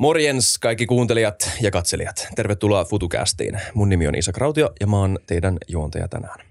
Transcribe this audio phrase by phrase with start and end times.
[0.00, 2.28] Morjens kaikki kuuntelijat ja katselijat.
[2.36, 3.60] Tervetuloa FutuCastiin.
[3.74, 6.46] Mun nimi on Isa Krautio ja mä oon teidän juontaja tänään.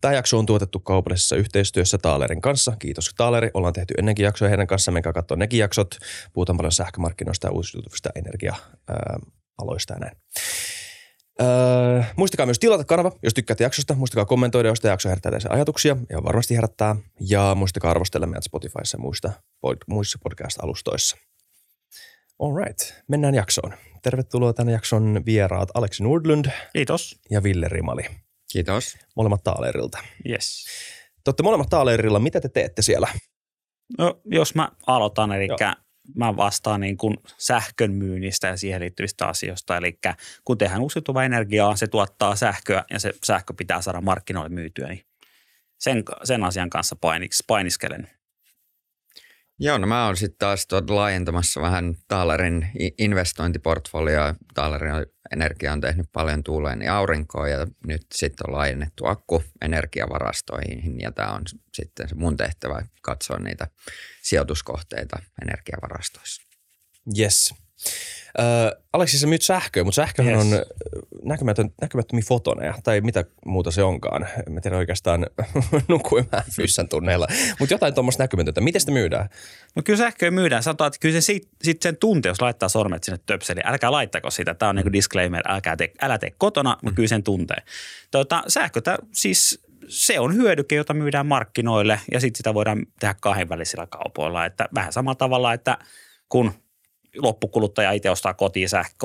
[0.00, 2.76] Tämä jakso on tuotettu kaupallisessa yhteistyössä Taalerin kanssa.
[2.78, 3.50] Kiitos Taaleri.
[3.54, 4.90] Ollaan tehty ennenkin jaksoja heidän kanssa.
[4.90, 5.98] Menkää katsoa nekin jaksot.
[6.32, 10.16] Puhutaan paljon sähkömarkkinoista ja uusiutuvista energia-aloista ja näin.
[11.40, 13.94] Öö, muistakaa myös tilata kanava, jos tykkäätte jaksosta.
[13.94, 15.96] Muistakaa kommentoida, jos jakso herättää teidän ajatuksia.
[16.10, 16.96] Ja varmasti herättää.
[17.20, 19.32] Ja muistakaa arvostella meidät Spotifyssa ja muista,
[19.88, 21.16] muissa podcast-alustoissa.
[22.42, 23.74] All right, mennään jaksoon.
[24.02, 27.20] Tervetuloa tänne jakson vieraat Aleksi Nordlund Kiitos.
[27.30, 28.02] ja Ville Rimali.
[28.52, 28.96] Kiitos.
[29.16, 29.98] Molemmat Taalerilta.
[30.28, 30.66] Yes.
[31.24, 32.18] Te olette molemmat Taalerilla.
[32.18, 33.08] Mitä te teette siellä?
[33.98, 35.48] No, jos mä aloitan, eli
[36.16, 39.76] mä vastaan niin kuin sähkön myynnistä ja siihen liittyvistä asioista.
[39.76, 39.98] Eli
[40.44, 45.04] kun tehdään uusiutuvaa energiaa, se tuottaa sähköä ja se sähkö pitää saada markkinoille myytyä, niin
[45.78, 48.10] sen, sen asian kanssa painiks, painiskelen.
[49.64, 54.34] Joo, no mä oon sitten taas laajentamassa vähän Taalerin investointiportfolioa.
[54.54, 54.92] Taalerin
[55.32, 61.12] energia on tehnyt paljon tuuleen ja aurinkoa ja nyt sitten on laajennettu akku energiavarastoihin ja
[61.12, 61.42] tämä on
[61.74, 63.68] sitten mun tehtävä katsoa niitä
[64.22, 66.42] sijoituskohteita energiavarastoissa.
[67.18, 67.54] Yes.
[68.40, 70.44] Äh, Aleksi, sä myyt sähköä, mutta sähköhän yes.
[70.44, 70.62] on
[71.24, 74.28] näkymätön, näkymättömiä fotoneja, tai mitä muuta se onkaan.
[74.50, 75.26] Mä tiedän oikeastaan,
[75.88, 77.26] nukuin mä fyssän tunneilla,
[77.58, 78.60] mutta jotain tuommoista näkymätöntä.
[78.60, 79.28] Miten sitä myydään?
[79.76, 80.62] No kyllä sähköä myydään.
[80.62, 83.66] Sanotaan, että kyllä se sit, sit sen tunte, jos laittaa sormet sinne töpseliin.
[83.66, 84.54] Älkää laittako sitä.
[84.54, 85.42] Tämä on niin disclaimer.
[85.48, 87.62] Älkää te, älä tee kotona, mutta kyllä sen tuntee.
[88.10, 88.80] Tota, sähkö,
[89.12, 94.46] siis se on hyödyke, jota myydään markkinoille ja sitten sitä voidaan tehdä kahdenvälisillä kaupoilla.
[94.46, 95.78] Että vähän samalla tavalla, että
[96.28, 96.52] kun
[97.16, 98.96] loppukuluttaja itse ostaa kotia, sähkö,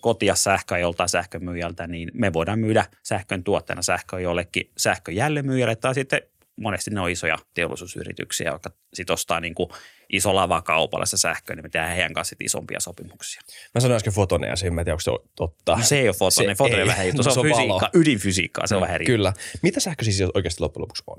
[0.00, 6.22] kotia sähköä joltain sähkömyyjältä, niin me voidaan myydä sähkön tuotteena sähköä jollekin sähköjällemyyjälle tai sitten
[6.56, 9.68] monesti ne on isoja teollisuusyrityksiä, jotka sitten ostaa niin kuin
[10.12, 13.42] iso lava kaupalla se sähkö, niin me tehdään heidän kanssa isompia sopimuksia.
[13.74, 15.76] Mä sanoin äsken fotoneja, siinä mä tiedä, onko se totta.
[15.76, 17.22] No se ei ole fotone, fotone ei, vähän juttu.
[17.22, 17.90] Se, se on, fysiikka, valo.
[17.94, 19.06] ydinfysiikkaa, se no, on vähän eri.
[19.06, 19.32] Kyllä.
[19.62, 21.18] Mitä sähkö siis oikeasti loppujen lopuksi on?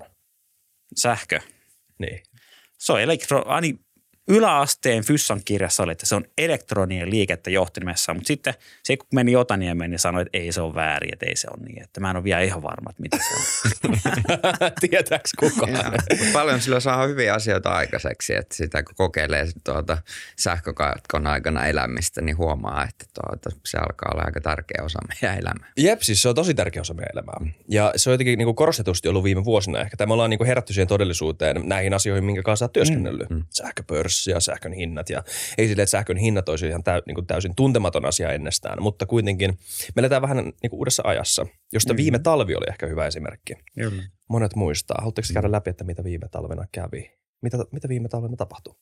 [0.97, 1.39] Sähkö.
[1.99, 2.23] Niin.
[2.77, 3.75] Se on elektro, ani,
[4.27, 8.53] yläasteen Fyssan kirjassa oli, että se on elektronien liikettä johtimessa, mutta sitten
[8.83, 11.65] se kun meni Otaniemeen, niin sanoi, että ei se ole väärin, että ei se ole
[11.65, 11.83] niin.
[11.83, 13.35] Että mä en ole vielä ihan varma, että mitä se
[13.87, 13.97] on.
[14.89, 15.71] Tietääks kukaan?
[15.73, 15.91] Ja,
[16.33, 19.97] paljon sillä saa hyviä asioita aikaiseksi, että sitä kun kokeilee tuota
[20.39, 25.71] sähkökatkon aikana elämistä, niin huomaa, että tuota, se alkaa olla aika tärkeä osa meidän elämää.
[25.77, 27.53] Jep, siis se on tosi tärkeä osa meidän elämää.
[27.69, 29.97] Ja se on jotenkin niin kuin korostetusti ollut viime vuosina ehkä.
[29.97, 33.29] Tai me ollaan niin kuin herätty siihen todellisuuteen näihin asioihin, minkä kanssa olet työskennellyt.
[33.29, 33.43] Mm.
[33.49, 35.09] Sähköpörssi pörssi ja sähkön hinnat.
[35.09, 35.23] Ja
[35.57, 39.05] ei sille, että sähkön hinnat olisi ihan täy, niin kuin täysin tuntematon asia ennestään, mutta
[39.05, 39.49] kuitenkin
[39.95, 41.97] me eletään vähän niin kuin uudessa ajassa, josta mm.
[41.97, 43.53] viime talvi oli ehkä hyvä esimerkki.
[43.75, 44.03] Kyllä.
[44.29, 44.97] Monet muistaa.
[44.99, 47.11] Haluatteko käydä läpi, että mitä viime talvena kävi?
[47.41, 48.75] Mitä, mitä viime talvena tapahtui?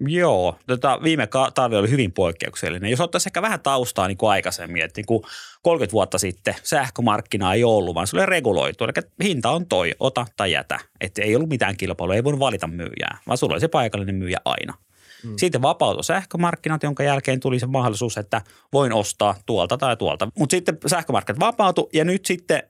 [0.00, 2.90] Joo, tota, viime talvi oli hyvin poikkeuksellinen.
[2.90, 5.22] Jos ottaisiin ehkä vähän taustaa niin kuin aikaisemmin, että niin kuin
[5.62, 8.84] 30 vuotta sitten sähkömarkkina ei ollut, vaan se oli reguloitu.
[8.84, 8.92] Eli
[9.24, 10.78] hinta on toi, ota tai jätä.
[11.00, 14.38] Että ei ollut mitään kilpailua, ei voinut valita myyjää, vaan sulla oli se paikallinen myyjä
[14.44, 14.74] aina.
[15.22, 15.34] Hmm.
[15.36, 18.42] Sitten vapautui sähkömarkkinat, jonka jälkeen tuli se mahdollisuus, että
[18.72, 20.28] voin ostaa tuolta tai tuolta.
[20.38, 22.62] Mutta sitten sähkömarkkinat vapautui ja nyt sitten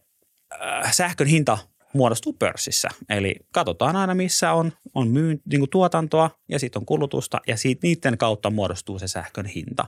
[0.63, 1.59] äh, sähkön hinta
[1.97, 2.89] muodostuu pörssissä.
[3.09, 7.57] Eli katsotaan aina, missä on, on myyn, niin kuin tuotantoa ja sitten on kulutusta ja
[7.57, 9.84] siitä niiden kautta muodostuu se sähkön hinta.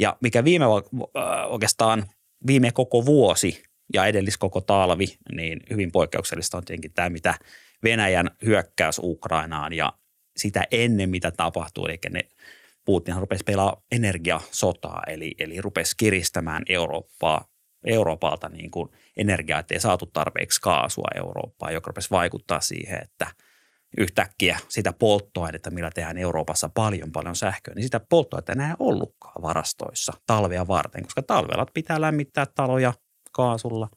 [0.00, 0.64] Ja mikä viime
[1.48, 2.06] oikeastaan
[2.46, 3.62] viime koko vuosi
[3.94, 7.34] ja edellis koko talvi, niin hyvin poikkeuksellista on tietenkin tämä, mitä
[7.82, 9.92] Venäjän hyökkäys Ukrainaan ja
[10.36, 11.86] sitä ennen, mitä tapahtuu.
[11.86, 12.22] Eli ne
[12.84, 17.51] Putin rupesi pelaa energiasotaa, eli, eli rupesi kiristämään Eurooppaa
[17.84, 23.26] Euroopalta niin kuin energiaa, ettei saatu tarpeeksi kaasua Eurooppaan, joka rupesi vaikuttaa siihen, että
[23.98, 29.42] yhtäkkiä sitä polttoainetta, millä tehdään Euroopassa paljon paljon sähköä, niin sitä polttoainetta enää ei ollutkaan
[29.42, 32.92] varastoissa talvea varten, koska talvella pitää lämmittää taloja
[33.32, 33.88] kaasulla,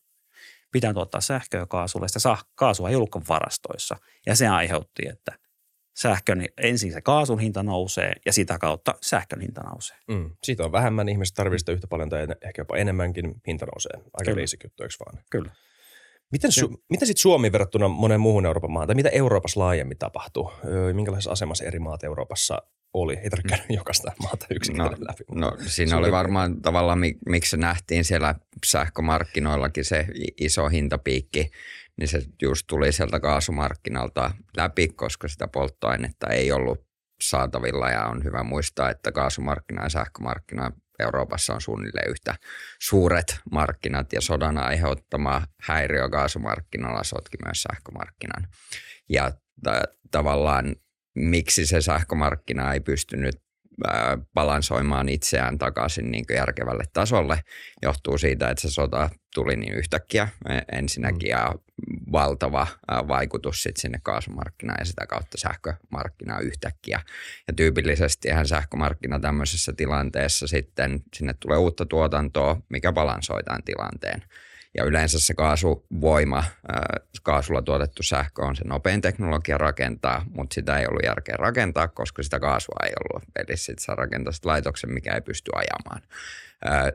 [0.72, 3.98] pitää tuottaa sähköä kaasulla, sitä kaasua ei ollutkaan varastoissa.
[4.26, 5.45] Ja se aiheutti, että
[5.98, 9.98] sähkön, ensin se kaasun hinta nousee ja sitä kautta sähkön hinta nousee.
[10.08, 10.32] Mm.
[10.44, 14.10] Siitä on vähemmän, ihmiset tarvitsee yhtä paljon tai ehkä jopa enemmänkin, hinta nousee.
[14.14, 14.66] Aika basic
[15.06, 15.24] vaan?
[15.32, 15.52] Kyllä.
[16.32, 20.52] Miten, su- miten sitten Suomi verrattuna monen muuhun Euroopan maahan, tai mitä Euroopassa laajemmin tapahtuu?
[20.94, 22.62] Minkälaisessa asemassa eri maat Euroopassa
[22.94, 23.14] oli?
[23.14, 23.76] Ei tarvitse käydä mm.
[23.76, 25.24] jokaista maata yksin no, läpi.
[25.32, 30.08] No siinä oli varmaan tavallaan, miksi se nähtiin siellä sähkömarkkinoillakin se
[30.40, 31.52] iso hintapiikki
[31.98, 36.86] niin se just tuli sieltä kaasumarkkinalta läpi, koska sitä polttoainetta ei ollut
[37.24, 42.36] saatavilla ja on hyvä muistaa, että kaasumarkkina ja sähkömarkkina Euroopassa on suunnilleen yhtä
[42.82, 48.48] suuret markkinat ja sodan aiheuttama häiriö kaasumarkkinalla sotki myös sähkömarkkinan.
[49.10, 50.76] Ja t- tavallaan
[51.16, 53.45] miksi se sähkömarkkina ei pystynyt
[54.34, 57.40] balansoimaan itseään takaisin niin järkevälle tasolle,
[57.82, 61.56] johtuu siitä, että se sota tuli niin yhtäkkiä e, ensinnäkin ja
[62.12, 62.68] valtava
[63.08, 67.02] vaikutus sit sinne kaasumarkkinaan ja sitä kautta sähkömarkkinaan yhtäkkiä.
[67.48, 74.22] Ja tyypillisesti ihan sähkömarkkina tämmöisessä tilanteessa sitten sinne tulee uutta tuotantoa, mikä balansoi tämän tilanteen.
[74.78, 76.44] Ja yleensä se kaasuvoima,
[77.24, 82.24] kaasulla tuotettu sähkö on se nopein teknologia rakentaa, mutta sitä ei ollut järkeä rakentaa, koska
[82.24, 83.24] sitä kaasua ei ollut.
[83.36, 86.02] Eli sitten saa rakentaa laitoksen, mikä ei pysty ajamaan.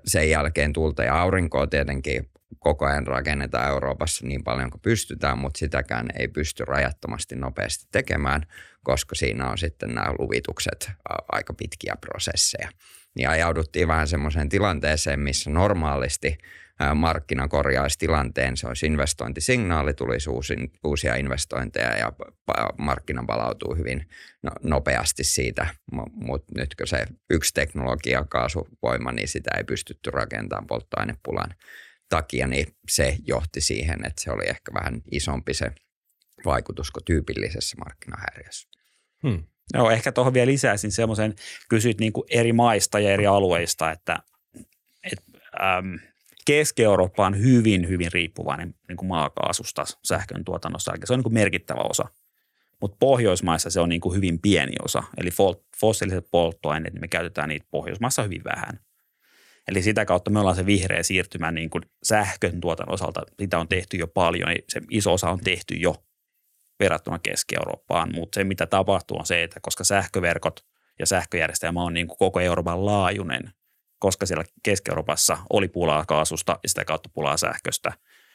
[0.05, 5.59] Sen jälkeen tulta ja aurinkoa tietenkin koko ajan rakennetaan Euroopassa niin paljon kuin pystytään, mutta
[5.59, 8.43] sitäkään ei pysty rajattomasti nopeasti tekemään,
[8.83, 10.91] koska siinä on sitten nämä luvitukset
[11.33, 12.69] aika pitkiä prosesseja.
[13.17, 16.39] Niin ajauduttiin vähän semmoiseen tilanteeseen, missä normaalisti
[16.95, 20.55] markkina korjaisi tilanteen, se olisi investointisignaali, tulisi uusi,
[20.85, 22.13] uusia investointeja ja
[22.79, 24.09] markkina palautuu hyvin
[24.43, 25.67] no, nopeasti siitä,
[26.15, 31.55] mutta nyt kun se yksi teknologia, kaasuvoima, niin sitä ei pystytty rakentamaan polttoainepulan
[32.09, 35.73] takia, niin se johti siihen, että se oli ehkä vähän isompi se
[36.45, 38.69] vaikutus kuin tyypillisessä markkinahäiriössä.
[39.23, 39.45] Hmm.
[39.75, 41.35] Joo, ehkä tuohon vielä lisäisin semmoisen,
[41.69, 44.19] kysyit niin kuin eri maista ja eri alueista, että
[45.13, 45.23] et,
[45.79, 45.99] äm,
[46.45, 50.93] Keski-Eurooppa on hyvin, hyvin riippuvainen niin kuin maakaasusta sähkön tuotannossa.
[51.05, 52.05] Se on niin kuin merkittävä osa.
[52.81, 55.03] Mutta Pohjoismaissa se on niin kuin hyvin pieni osa.
[55.19, 55.31] Eli
[55.81, 58.81] fossiiliset polttoaineet, niin me käytetään niitä Pohjoismaissa hyvin vähän.
[59.69, 63.23] Eli sitä kautta me ollaan se vihreä siirtymä niin kuin sähkön tuotannon osalta.
[63.41, 64.49] Sitä on tehty jo paljon.
[64.69, 65.97] Se iso osa on tehty jo
[66.81, 68.15] verrattuna Keski-Eurooppaan.
[68.15, 70.67] Mutta se, mitä tapahtuu, on se, että koska sähköverkot
[70.99, 73.53] ja sähköjärjestelmä on niin kuin koko Euroopan laajuinen,
[73.99, 77.93] koska siellä Keski-Euroopassa oli pulaa kaasusta ja sitä kautta pulaa sähköstä,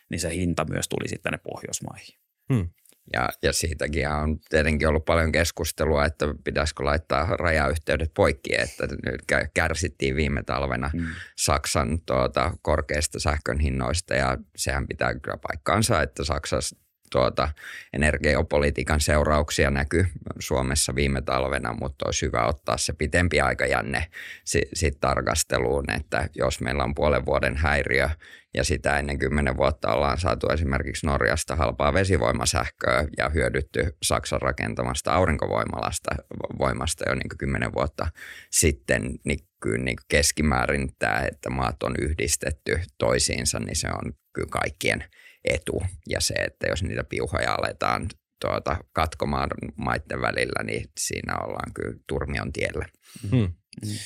[0.09, 2.15] niin se hinta myös tuli sitten tänne Pohjoismaihin.
[2.53, 2.69] Hmm.
[3.13, 9.24] Ja, ja siitäkin on tietenkin ollut paljon keskustelua, että pitäisikö laittaa rajayhteydet poikki, että nyt
[9.53, 11.07] kärsittiin viime talvena hmm.
[11.38, 16.75] Saksan tuota, korkeista sähkön hinnoista ja sehän pitää kyllä paikkaansa, että Saksassa
[17.11, 17.49] tuota,
[17.93, 20.05] energiapolitiikan seurauksia näkyy
[20.39, 24.07] Suomessa viime talvena, mutta olisi hyvä ottaa se pitempi aikajänne
[24.43, 28.09] sitten sit tarkasteluun, että jos meillä on puolen vuoden häiriö
[28.53, 35.13] ja sitä ennen kymmenen vuotta ollaan saatu esimerkiksi Norjasta halpaa vesivoimasähköä ja hyödytty Saksan rakentamasta
[35.13, 36.15] aurinkovoimalasta
[36.59, 38.07] voimasta jo niin kymmenen vuotta
[38.51, 44.49] sitten, niin kyllä niin keskimäärin tämä, että maat on yhdistetty toisiinsa, niin se on kyllä
[44.51, 45.03] kaikkien–
[45.45, 45.83] etu.
[46.09, 48.07] Ja se, että jos niitä piuhoja aletaan
[48.42, 52.86] tuota, katkomaan maiden välillä, niin siinä ollaan kyllä turmion tiellä.
[53.31, 53.53] Hmm.
[53.86, 53.97] Hmm.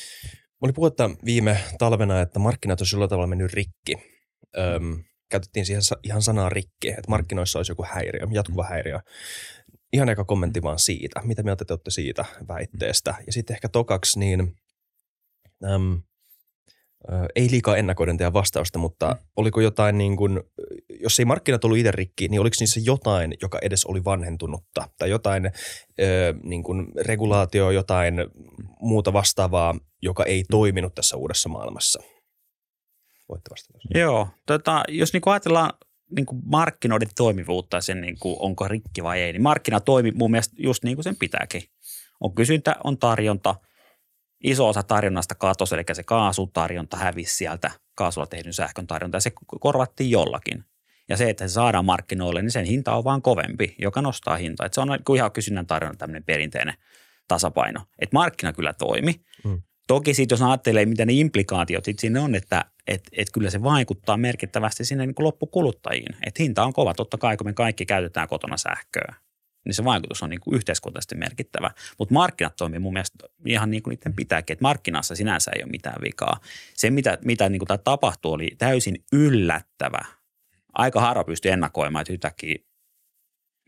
[0.62, 3.96] Oli puhetta viime talvena, että markkinat on sillä tavalla mennyt rikki.
[4.58, 9.00] Öm, käytettiin siihen ihan sanaa rikki, että markkinoissa olisi joku häiriö, jatkuva häiriö.
[9.94, 11.22] Ihan eka kommentti vaan siitä.
[11.24, 13.16] Mitä mieltä te olette siitä väitteestä?
[13.26, 14.56] Ja sitten ehkä tokaksi, niin
[15.64, 16.02] äm,
[17.36, 19.18] ei liikaa ennakoiden teidän vastausta, mutta mm.
[19.36, 20.40] oliko jotain niin kuin,
[21.00, 25.10] jos ei markkinat ollut itse rikki, niin oliko niissä jotain, joka edes oli vanhentunutta tai
[25.10, 25.46] jotain
[26.02, 28.16] ö, niin kuin regulaatio, jotain
[28.80, 32.00] muuta vastaavaa, joka ei toiminut tässä uudessa maailmassa?
[33.30, 33.80] Voitte vastata.
[33.96, 35.74] Joo, tota, jos niin kuin ajatellaan
[36.16, 40.12] niin kuin markkinoiden toimivuutta ja sen, niin kuin, onko rikki vai ei, niin markkina toimii
[40.12, 41.64] mun mielestä just niin kuin sen pitääkin.
[42.20, 43.56] On kysyntä, on tarjonta–
[44.44, 49.32] iso osa tarjonnasta katosi, eli se kaasutarjonta hävisi sieltä kaasulla tehdyn sähkön tarjonta ja se
[49.60, 50.64] korvattiin jollakin.
[51.10, 54.66] Ja se, että se saadaan markkinoille, niin sen hinta on vaan kovempi, joka nostaa hintaa.
[54.66, 56.74] Että se on ihan kysynnän tarjonnan tämmöinen perinteinen
[57.28, 57.82] tasapaino.
[58.00, 59.22] Että markkina kyllä toimi.
[59.44, 59.62] Mm.
[59.88, 63.64] Toki sitten jos ajattelee, mitä ne implikaatiot sitten sinne on, että et, et kyllä se
[63.64, 66.16] vaikuttaa merkittävästi sinne niin kuin loppukuluttajiin.
[66.26, 69.16] Että hinta on kova, totta kai kun me kaikki käytetään kotona sähköä
[69.66, 71.72] niin se vaikutus on niin kuin yhteiskunnallisesti merkittävä.
[72.00, 75.72] Mutta markkinat toimii mun mielestä ihan niin kuin niiden pitääkin, että markkinassa sinänsä ei ole
[75.72, 76.40] mitään vikaa.
[76.74, 80.06] Se, mitä, mitä niin kuin tapahtui, oli täysin yllättävä.
[80.74, 82.56] Aika harva pystyi ennakoimaan, että yhtäkkiä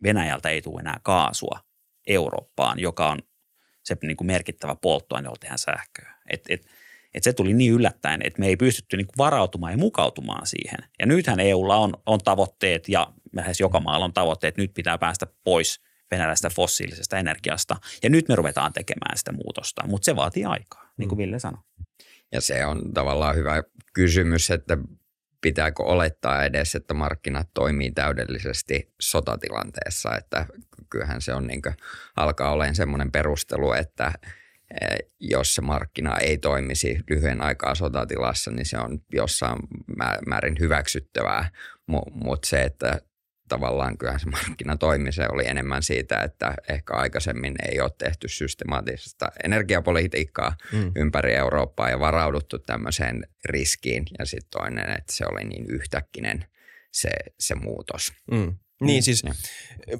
[0.03, 1.59] Venäjältä ei tule enää kaasua
[2.07, 3.19] Eurooppaan, joka on
[3.83, 6.15] se niin kuin merkittävä polttoaine, jolla tehdään sähköä.
[6.29, 6.67] Et, et,
[7.13, 10.79] et se tuli niin yllättäen, että me ei pystytty niin kuin varautumaan ja mukautumaan siihen.
[10.99, 14.97] Ja nythän EUlla on, on tavoitteet ja lähes joka maalla on tavoitteet, että nyt pitää
[14.97, 15.79] päästä pois–
[16.11, 17.75] venäläisestä fossiilisesta energiasta.
[18.03, 21.21] Ja nyt me ruvetaan tekemään sitä muutosta, mutta se vaatii aikaa, niin kuin mm.
[21.21, 21.61] Ville sanoi.
[22.31, 24.77] Ja se on tavallaan hyvä kysymys, että
[25.41, 30.45] pitääkö olettaa edes, että markkinat toimii täydellisesti sotatilanteessa, että
[30.89, 31.75] kyllähän se on niin kuin,
[32.15, 34.11] alkaa olemaan semmoinen perustelu, että
[34.81, 39.57] e, jos se markkina ei toimisi lyhyen aikaa sotatilassa, niin se on jossain
[40.27, 41.49] määrin hyväksyttävää,
[42.13, 43.01] mutta se, että
[43.51, 45.11] tavallaan kyllä se markkina toimi.
[45.11, 50.91] Se oli enemmän siitä, että ehkä aikaisemmin ei ole tehty systemaattista energiapolitiikkaa mm.
[50.95, 54.03] ympäri Eurooppaa ja varauduttu tämmöiseen riskiin.
[54.19, 56.45] Ja sitten toinen, että se oli niin yhtäkkinen
[56.91, 58.13] se, se muutos.
[58.31, 58.55] Mm.
[58.81, 59.33] Niin siis ja.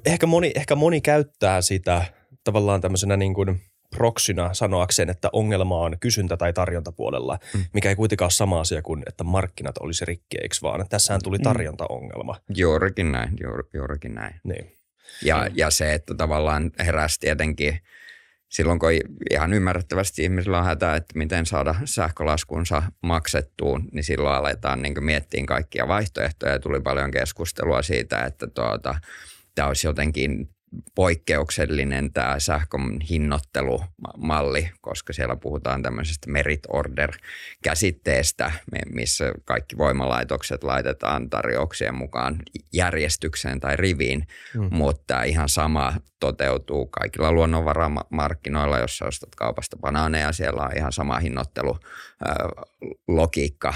[0.06, 2.04] ehkä moni, ehkä moni käyttää sitä
[2.44, 3.60] tavallaan tämmöisenä niin kuin–
[3.96, 7.64] proksina sanoakseen, että ongelma on kysyntä- tai tarjontapuolella, mm.
[7.72, 10.88] mikä ei kuitenkaan ole sama asia kuin, että markkinat olisi rikki, eikö vaan?
[10.88, 11.42] Tässähän tuli mm.
[11.42, 12.36] tarjontaongelma.
[12.54, 14.40] Juurikin näin, juur, juurikin näin.
[14.44, 14.72] Niin.
[15.24, 17.80] Ja, ja se, että tavallaan heräsi tietenkin
[18.48, 18.90] silloin, kun
[19.30, 25.44] ihan ymmärrettävästi ihmisillä on hätä, että miten saada sähkölaskunsa maksettuun, niin silloin aletaan niin miettiä
[25.46, 26.58] kaikkia vaihtoehtoja.
[26.58, 28.94] Tuli paljon keskustelua siitä, että tuota,
[29.54, 30.48] tämä olisi jotenkin
[30.94, 38.52] poikkeuksellinen tämä sähkön hinnoittelumalli, koska siellä puhutaan tämmöisestä merit order-käsitteestä,
[38.92, 42.38] missä kaikki voimalaitokset laitetaan tarjouksien mukaan
[42.72, 44.68] järjestykseen tai riviin, hmm.
[44.70, 51.78] mutta ihan sama toteutuu kaikilla luonnonvaramarkkinoilla, jos ostat kaupasta banaaneja, siellä on ihan sama hinnoittelu
[53.08, 53.74] logiikka,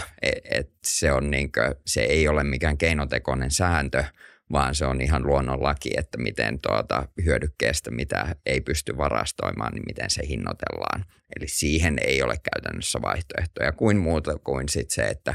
[0.51, 4.05] että se, on niinkö, se ei ole mikään keinotekoinen sääntö,
[4.53, 10.11] vaan se on ihan luonnonlaki, että miten tuota hyödykkeestä, mitä ei pysty varastoimaan, niin miten
[10.11, 11.05] se hinnoitellaan.
[11.37, 15.35] Eli siihen ei ole käytännössä vaihtoehtoja kuin muuta kuin sit se, että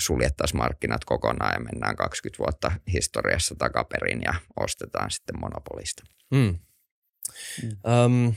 [0.00, 6.02] suljettaisiin markkinat kokonaan ja mennään 20 vuotta historiassa takaperin ja ostetaan sitten monopolista.
[6.34, 6.58] Hmm.
[7.62, 7.70] Hmm.
[8.26, 8.34] Um,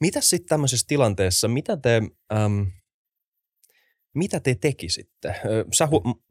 [0.00, 2.02] mitä sitten tämmöisessä tilanteessa, mitä te...
[2.44, 2.72] Um,
[4.14, 5.34] mitä te tekisitte?
[5.72, 6.22] Sä hu-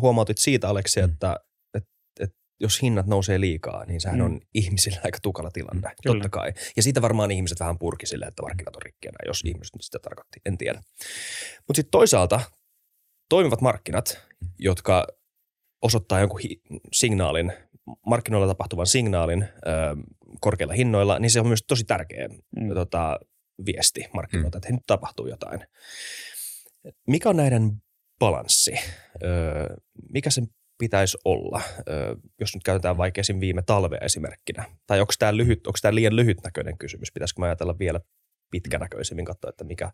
[0.00, 1.04] huomautit siitä, Aleksi, mm.
[1.04, 1.36] että,
[1.74, 1.90] että,
[2.20, 4.24] että jos hinnat nousee liikaa, niin sehän mm.
[4.24, 6.14] on ihmisillä aika tukala tilanne, Kyllä.
[6.14, 6.52] totta kai.
[6.76, 10.40] Ja siitä varmaan ihmiset vähän purki sille, että markkinat on rikkiä, jos ihmiset sitä tarkoitti,
[10.46, 10.82] en tiedä.
[11.68, 12.40] Mutta sitten toisaalta
[13.28, 14.22] toimivat markkinat,
[14.58, 15.06] jotka
[15.82, 16.60] osoittaa jonkun hi-
[16.92, 17.52] signaalin,
[18.06, 19.48] markkinoilla tapahtuvan signaalin ö,
[20.40, 22.74] korkeilla hinnoilla, niin se on myös tosi tärkeä mm.
[22.74, 23.18] tota,
[23.66, 24.58] viesti markkinoilta, mm.
[24.58, 25.60] että nyt tapahtuu jotain.
[27.06, 27.82] Mikä on näiden
[28.18, 28.72] balanssi?
[29.24, 29.76] Öö,
[30.12, 30.46] mikä sen
[30.78, 33.40] pitäisi olla, öö, jos nyt käytetään vaikka esim.
[33.40, 34.64] viime talvea esimerkkinä?
[34.86, 37.12] Tai onko tämä, lyhyt, onko tämä liian lyhytnäköinen kysymys?
[37.12, 38.00] Pitäisikö mä ajatella vielä
[38.50, 39.90] pitkänäköisemmin, katsoa, että mikä...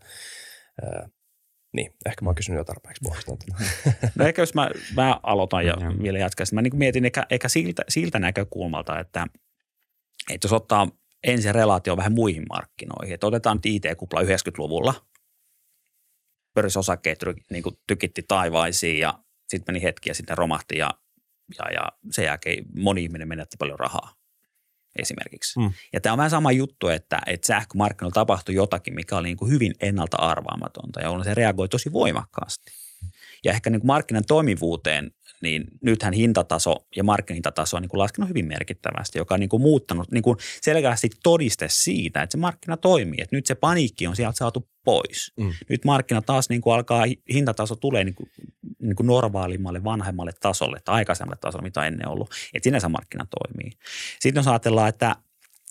[0.83, 1.07] Öö,
[1.73, 3.33] niin, ehkä mä oon kysynyt jo tarpeeksi puolesta.
[4.19, 6.55] No ehkä jos mä, mä aloitan ja vielä jatkaisin.
[6.55, 9.27] Mä niin mietin ehkä, ehkä siltä, siltä näkökulmalta, että,
[10.31, 10.89] että jos ottaa
[11.25, 14.95] ensin relaatio vähän muihin markkinoihin, että otetaan IT-kupla 90-luvulla–
[16.55, 17.19] pörssiosakkeet
[17.51, 19.19] niin kuin tykitti taivaisiin ja
[19.49, 20.91] sitten meni hetki ja sitten romahti ja,
[21.59, 24.15] ja, ja sen jälkeen moni ihminen menetti paljon rahaa
[24.99, 25.59] esimerkiksi.
[25.61, 25.73] Mm.
[25.93, 29.51] Ja tämä on vähän sama juttu, että, että sähkömarkkinoilla tapahtui jotakin, mikä oli niin kuin
[29.51, 32.73] hyvin ennalta arvaamatonta ja se reagoi tosi voimakkaasti.
[33.45, 35.11] Ja ehkä niin kuin markkinan toimivuuteen
[35.43, 39.63] niin nythän hintataso ja markkinahintataso on niin kuin laskenut hyvin merkittävästi, joka on niin kuin
[39.63, 44.17] muuttanut niin kuin selkeästi todiste siitä, että se markkina toimii, että nyt se paniikki on
[44.17, 45.33] sieltä saatu pois.
[45.37, 45.53] Mm.
[45.69, 48.31] Nyt markkina taas niin kuin alkaa, hintataso tulee niin kuin,
[48.79, 53.71] niin kuin normaalimmalle, vanhemmalle tasolle tai aikaisemmalle tasolle, mitä ennen ollut, että sinänsä markkina toimii.
[54.21, 55.17] Sitten jos ajatellaan, että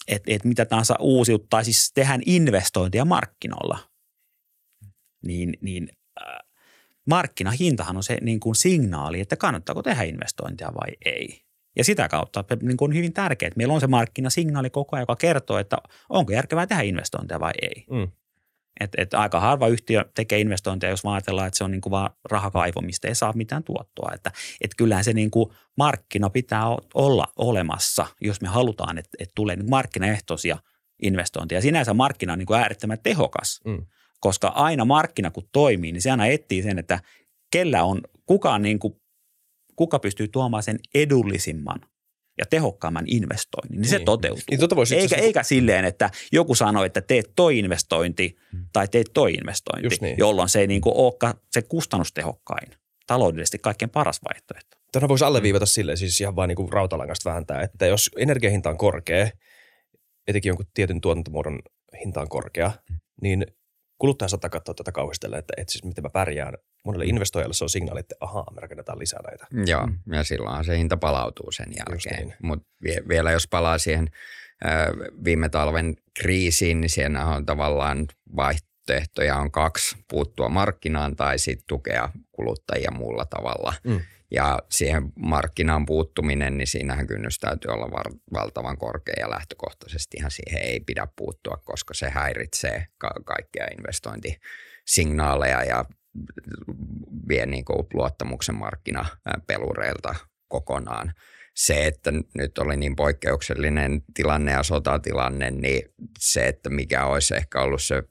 [0.08, 3.80] että, että mitä tahansa uusiuttaa, siis tehdään investointia markkinoilla,
[5.26, 5.90] niin, niin
[7.12, 11.42] markkinahintahan on se niin kuin signaali, että kannattaako tehdä investointia vai ei.
[11.78, 15.02] Ja sitä kautta niin kuin on hyvin tärkeää, että meillä on se markkinasignaali koko ajan,
[15.02, 15.78] joka kertoo, että
[16.10, 17.86] onko järkevää tehdä investointia vai ei.
[17.90, 18.12] Mm.
[18.80, 22.10] Et, et aika harva yhtiö tekee investointeja, jos ajatellaan, että se on niin kuin vaan
[22.30, 24.12] rahakaivo, mistä ei saa mitään tuottoa.
[24.14, 26.64] Että, et kyllähän se niin kuin markkina pitää
[26.94, 30.58] olla olemassa, jos me halutaan, että, että tulee niin markkinaehtoisia
[31.02, 31.62] investointeja.
[31.62, 33.62] Sinänsä markkina on niin kuin äärettömän tehokas.
[33.66, 33.86] Mm
[34.22, 37.00] koska aina markkina kun toimii, niin se aina etsii sen, että
[37.52, 38.94] kellä on, kuka, niin kuin,
[39.76, 41.80] kuka pystyy tuomaan sen edullisimman
[42.38, 43.90] ja tehokkaamman investoinnin, niin, niin.
[43.90, 44.44] se toteutuu.
[44.50, 45.22] Niin, tota eikä, se...
[45.22, 48.66] eikä silleen, että joku sanoo, että teet toi investointi hmm.
[48.74, 50.16] tai teet toi investointi, niin.
[50.18, 52.72] jolloin se ei niin kuin ole se kustannustehokkain,
[53.08, 54.78] taloudellisesti kaikkein paras vaihtoehto.
[54.92, 59.30] Tämä voisi alleviivata silleen, siis ihan vain niin rautalangasta vähentää, että jos energiahinta on korkea,
[60.28, 61.60] etenkin jonkun tietyn tuotantomuodon
[62.00, 63.00] hinta on korkea, hmm.
[63.22, 63.46] niin
[64.02, 66.54] kuluttaja saattaa katsoa tätä kauhistella, että, että siis miten mä pärjään.
[66.86, 69.48] Monelle investoijalle se on signaali, että ahaa, me rakennetaan lisää näitä.
[69.66, 70.14] Joo, mm.
[70.14, 72.28] ja silloin se hinta palautuu sen jälkeen.
[72.28, 72.36] Niin.
[72.44, 74.10] Mutta vie, vielä jos palaa siihen
[74.66, 74.88] äh,
[75.24, 82.10] viime talven kriisiin, niin siinä on tavallaan vaihtoehtoja on kaksi, puuttua markkinaan tai sitten tukea
[82.32, 83.74] kuluttajia muulla tavalla.
[83.84, 84.00] Mm.
[84.32, 90.32] Ja siihen markkinaan puuttuminen, niin siinähän kynnys täytyy olla var- valtavan korkea ja lähtökohtaisesti ihan
[90.32, 95.86] siihen ei pidä puuttua, koska se häiritsee ka- kaikkia investointisignaaleja ja
[97.30, 100.16] vie niin kuin luottamuksen markkinapelureilta
[100.48, 101.14] kokonaan.
[101.56, 105.82] Se, että nyt oli niin poikkeuksellinen tilanne ja sotatilanne, niin
[106.20, 108.04] se, että mikä olisi ehkä ollut se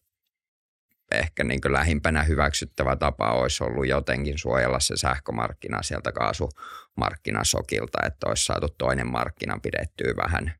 [1.12, 8.44] ehkä niin lähimpänä hyväksyttävä tapa olisi ollut jotenkin suojella se sähkömarkkina sieltä kaasumarkkinasokilta, että olisi
[8.44, 10.54] saatu toinen markkina pidettyä vähän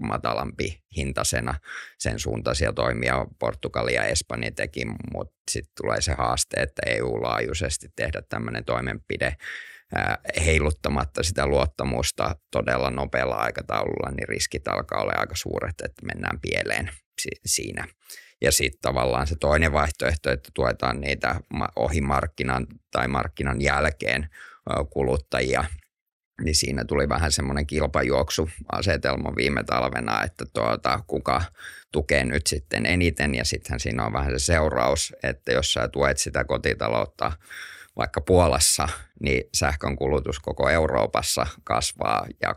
[0.00, 1.54] matalampi hintasena.
[1.98, 8.22] Sen suuntaisia toimia Portugali ja Espanja teki, mutta sitten tulee se haaste, että EU-laajuisesti tehdä
[8.28, 9.36] tämmöinen toimenpide
[10.44, 16.90] heiluttamatta sitä luottamusta todella nopealla aikataululla, niin riskit alkaa olla aika suuret, että mennään pieleen
[17.46, 17.88] siinä.
[18.40, 21.40] Ja sitten tavallaan se toinen vaihtoehto, että tuetaan niitä
[21.76, 24.28] ohi markkinan tai markkinan jälkeen
[24.90, 25.64] kuluttajia,
[26.42, 31.42] niin siinä tuli vähän semmoinen kilpajuoksuasetelma viime talvena, että tuota, kuka
[31.92, 33.34] tukee nyt sitten eniten.
[33.34, 37.32] Ja sittenhän siinä on vähän se seuraus, että jos sä tuet sitä kotitaloutta
[37.96, 38.88] vaikka Puolassa,
[39.20, 42.54] niin sähkön kulutus koko Euroopassa kasvaa ja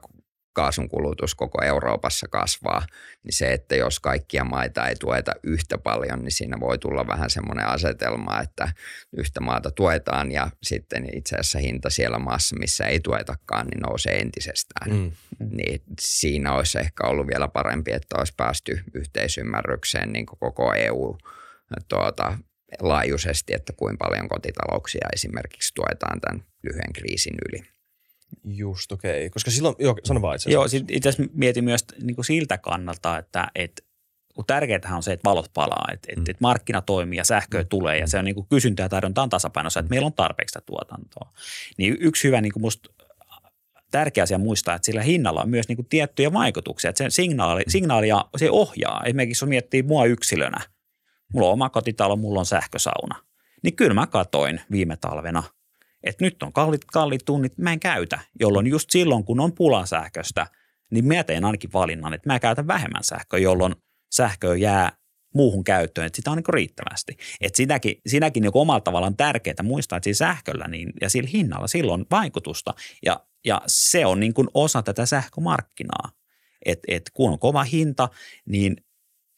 [0.53, 2.85] kaasun kulutus koko Euroopassa kasvaa,
[3.23, 7.29] niin se, että jos kaikkia maita ei tueta yhtä paljon, niin siinä voi tulla vähän
[7.29, 8.73] semmoinen asetelma, että
[9.17, 14.19] yhtä maata tuetaan ja sitten itse asiassa hinta siellä maassa, missä ei tuetakaan, niin nousee
[14.19, 14.91] entisestään.
[14.91, 15.11] Mm.
[15.39, 21.17] Niin siinä olisi ehkä ollut vielä parempi, että olisi päästy yhteisymmärrykseen niin koko EU
[21.89, 22.37] tuota,
[22.79, 27.70] laajuisesti, että kuinka paljon kotitalouksia esimerkiksi tuetaan tämän lyhyen kriisin yli.
[28.43, 29.17] Just, okei.
[29.17, 29.29] Okay.
[29.29, 33.17] Koska silloin, joo, sano vaan itse Joo, itse asiassa mietin myös niin kuin siltä kannalta,
[33.17, 33.83] että, että
[34.35, 36.21] kun tärkeintähän on se, että valot palaa, että, mm.
[36.21, 37.67] että markkina toimii ja sähköä mm.
[37.67, 40.53] tulee ja se on niin kuin kysyntä ja tarjonta on tasapainossa, että meillä on tarpeeksi
[40.53, 41.33] sitä tuotantoa.
[41.77, 42.89] Niin yksi hyvä niin kuin musta
[43.91, 47.63] tärkeä asia muistaa, että sillä hinnalla on myös niin kuin tiettyjä vaikutuksia, että se signaali,
[47.67, 49.03] signaalia se ohjaa.
[49.05, 50.61] Esimerkiksi jos miettii mua yksilönä,
[51.33, 53.15] mulla on oma kotitalo, mulla on sähkösauna,
[53.63, 55.43] niin kyllä mä katoin viime talvena–
[56.03, 59.85] että nyt on kalliit, kalliit tunnit, mä en käytä, jolloin just silloin, kun on pula
[59.85, 60.47] sähköstä,
[60.91, 63.75] niin mä teen ainakin valinnan, että mä käytän vähemmän sähköä, jolloin
[64.11, 64.91] sähkö jää
[65.35, 67.17] muuhun käyttöön, että sitä on niin riittävästi.
[67.41, 71.67] Että sitäkin, siinäkin niin omalla tavallaan tärkeää muistaa, että siinä sähköllä niin, ja sillä hinnalla
[71.67, 72.73] silloin on vaikutusta,
[73.05, 76.11] ja, ja se on niin kuin osa tätä sähkömarkkinaa.
[76.65, 78.09] Että et kun on kova hinta,
[78.45, 78.75] niin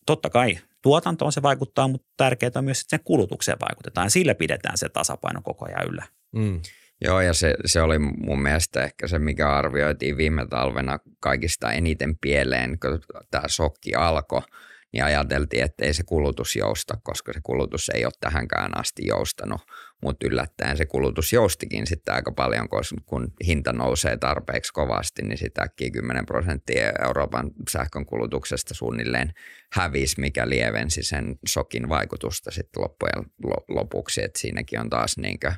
[0.05, 4.35] totta kai tuotantoon se vaikuttaa, mutta tärkeää on myös, että sen kulutukseen vaikutetaan, ja sillä
[4.35, 6.03] pidetään se tasapaino koko ajan yllä.
[6.31, 6.61] Mm.
[7.01, 12.17] Joo, ja se, se oli mun mielestä ehkä se, mikä arvioitiin viime talvena kaikista eniten
[12.21, 12.99] pieleen, kun
[13.31, 14.41] tämä sokki alkoi–
[14.93, 19.61] niin ajateltiin, että ei se kulutus jousta, koska se kulutus ei ole tähänkään asti joustanut.
[20.03, 22.67] Mutta yllättäen se kulutus joustikin sitten aika paljon,
[23.05, 29.33] kun hinta nousee tarpeeksi kovasti, niin sitä 10 prosenttia Euroopan sähkön kulutuksesta suunnilleen
[29.73, 33.25] hävisi, mikä lievensi sen sokin vaikutusta sitten loppujen
[33.67, 34.23] lopuksi.
[34.23, 35.51] Et siinäkin on taas niinkö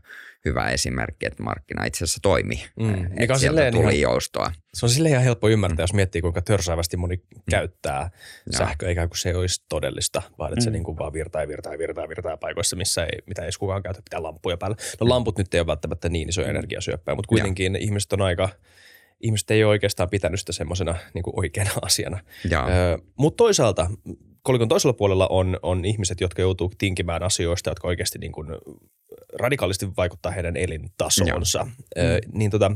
[0.46, 2.66] hyvä esimerkki, että markkina itse asiassa toimii.
[2.80, 4.52] Mm, että sieltä tuli ihan, joustoa.
[4.74, 5.84] Se on silleen ihan helppo ymmärtää, mm.
[5.84, 7.42] jos miettii, kuinka törsäävästi moni mm.
[7.50, 8.10] käyttää
[8.52, 10.64] sähköä, ikään kuin se ei olisi todellista, vaan että mm.
[10.64, 13.42] se niin kuin vaan virtaa ja virtaa ja virtaa ja virtaa paikoissa, missä ei, mitä
[13.42, 14.78] ei edes kukaan käytä, pitää lampuja päällä.
[15.02, 16.50] No lamput nyt ei ole välttämättä niin iso mm.
[16.50, 17.80] energiasyöppää, mutta kuitenkin ja.
[17.82, 18.50] ihmiset on aika–
[19.22, 22.20] ihmiset ei ole oikeastaan pitänyt sitä semmoisena niin oikeana asiana.
[23.16, 23.90] Mutta toisaalta
[24.42, 28.48] kolikon toisella puolella on, on ihmiset, jotka joutuu tinkimään asioista, jotka oikeasti niin kuin
[29.40, 31.68] radikaalisti vaikuttaa heidän elintasoonsa.
[31.98, 32.38] Ö, mm.
[32.38, 32.72] Niin tota,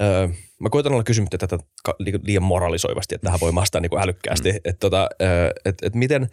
[0.00, 0.28] ö,
[0.60, 1.58] mä koitan olla kysymättä tätä
[2.22, 4.52] liian moralisoivasti, että tähän voi vastata niin kuin älykkäästi.
[4.52, 4.56] Mm.
[4.56, 5.08] Että tota,
[5.64, 6.28] et, et miten,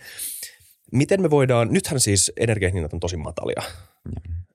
[0.92, 3.64] miten me voidaan, nythän siis energiahinnat on tosi matalia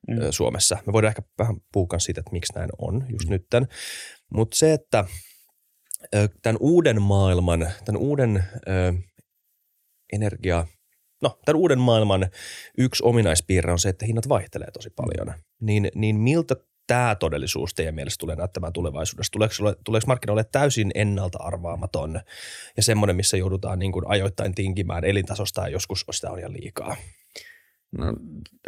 [0.09, 0.17] mm.
[0.31, 0.79] Suomessa.
[0.87, 3.31] Me voidaan ehkä vähän puhua siitä, että miksi näin on just mm.
[3.31, 3.69] nytten.
[4.35, 5.05] Mutta se, että
[6.43, 8.45] tämän uuden maailman, tämän uuden
[10.13, 10.67] energia,
[11.23, 12.29] no tämän uuden maailman
[12.79, 15.35] yksi ominaispiirre on se, että hinnat vaihtelee tosi paljon.
[15.61, 16.57] Niin, niin miltä
[16.87, 19.33] tämä todellisuus teidän mielestä tulee näyttämään tulevaisuudessa?
[19.33, 19.55] Tuleeko,
[19.85, 22.21] tuleeko markkinoille täysin ennalta arvaamaton
[22.77, 26.97] ja semmoinen, missä joudutaan niin kuin ajoittain tinkimään elintasosta ja joskus sitä on jo liikaa?
[27.99, 28.15] No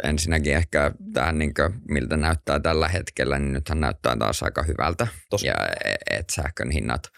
[0.03, 5.07] ensinnäkin ehkä tähän, niin kuin, miltä näyttää tällä hetkellä, niin nythän näyttää taas aika hyvältä.
[5.29, 5.47] Tosi.
[5.47, 7.01] Ja e, että sähkön hinnat–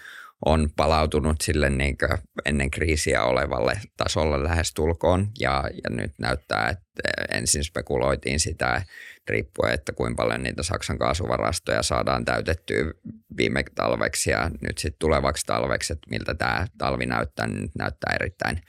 [0.46, 1.98] on palautunut sille niin
[2.46, 5.28] ennen kriisiä olevalle tasolle lähestulkoon.
[5.40, 8.82] Ja, ja nyt näyttää, että ensin spekuloitiin sitä
[9.30, 12.94] riippuen, että kuinka paljon niitä Saksan kaasuvarastoja saadaan täytettyä
[13.38, 18.16] viime talveksi ja nyt sitten tulevaksi talveksi, että miltä tämä talvi näyttää, niin nyt näyttää
[18.22, 18.62] erittäin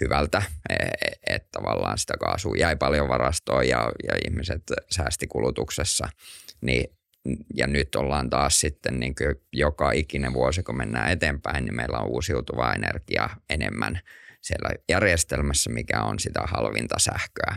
[0.00, 6.08] hyvältä, e, e, että tavallaan sitä kaasua jäi paljon varastoon ja, ja ihmiset säästi kulutuksessa,
[6.60, 6.99] niin
[7.54, 11.98] ja nyt ollaan taas sitten niin kuin joka ikinen vuosi, kun mennään eteenpäin, niin meillä
[11.98, 14.00] on uusiutuvaa energiaa enemmän
[14.40, 17.56] siellä järjestelmässä, mikä on sitä halvinta sähköä.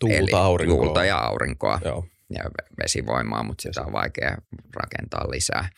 [0.00, 0.76] Tuulta, Eli aurinkoa.
[0.76, 1.80] Tuulta ja aurinkoa.
[1.84, 2.06] Joo.
[2.30, 2.44] ja
[2.82, 4.36] vesivoimaa, mutta sitä on vaikea
[4.74, 5.68] rakentaa lisää.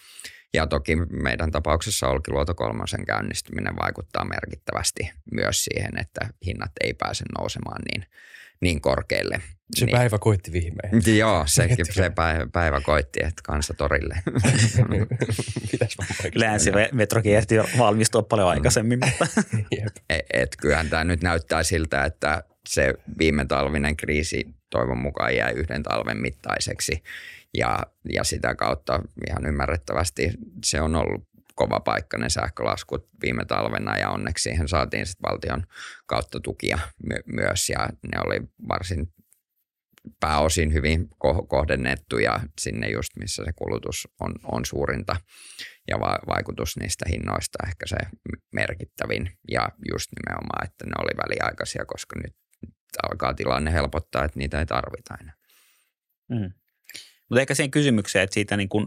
[0.55, 7.25] Ja toki meidän tapauksessa Olkiluoto kolmosen käynnistyminen vaikuttaa merkittävästi myös siihen, että hinnat ei pääse
[7.39, 8.07] nousemaan niin,
[8.61, 9.41] niin korkealle.
[9.75, 11.19] Se niin, päivä koitti viimein.
[11.19, 14.17] Joo, se, se päivä, päivä koitti, että kansa torille.
[15.73, 15.97] Oikeasti
[16.35, 19.69] Länsimetrokin ehti valmistua paljon aikaisemmin, mutta mennä.
[19.71, 19.97] Jep.
[20.11, 25.53] Et, et kyllähän tämä nyt näyttää siltä, että se viime talvinen kriisi toivon mukaan jäi
[25.53, 27.03] yhden talven mittaiseksi.
[27.55, 27.79] Ja,
[28.13, 30.31] ja sitä kautta ihan ymmärrettävästi
[30.65, 35.67] se on ollut kova paikka ne sähkölaskut viime talvena ja onneksi siihen saatiin sitten valtion
[36.07, 39.13] kautta tukia my- myös ja ne oli varsin
[40.21, 45.17] pääosin hyvin ko- kohdennettu ja sinne just missä se kulutus on, on suurinta
[45.91, 47.97] ja va- vaikutus niistä hinnoista ehkä se
[48.55, 52.37] merkittävin ja just nimenomaan, että ne oli väliaikaisia, koska nyt
[53.03, 55.35] alkaa tilanne helpottaa, että niitä ei tarvita enää.
[56.29, 56.53] Mm.
[57.29, 58.87] Mutta ehkä siihen kysymykseen, että siitä niin kuin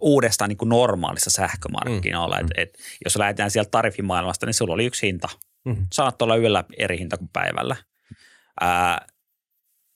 [0.00, 2.40] uudestaan niin kuin normaalissa sähkömarkkinoilla, mm.
[2.40, 5.28] että, että jos lähdetään sieltä tariffimaailmasta, niin sulla oli yksi hinta.
[5.64, 5.82] Mhm.
[5.92, 7.76] Saattoi olla yöllä eri hinta kuin päivällä.
[8.60, 9.06] Ää,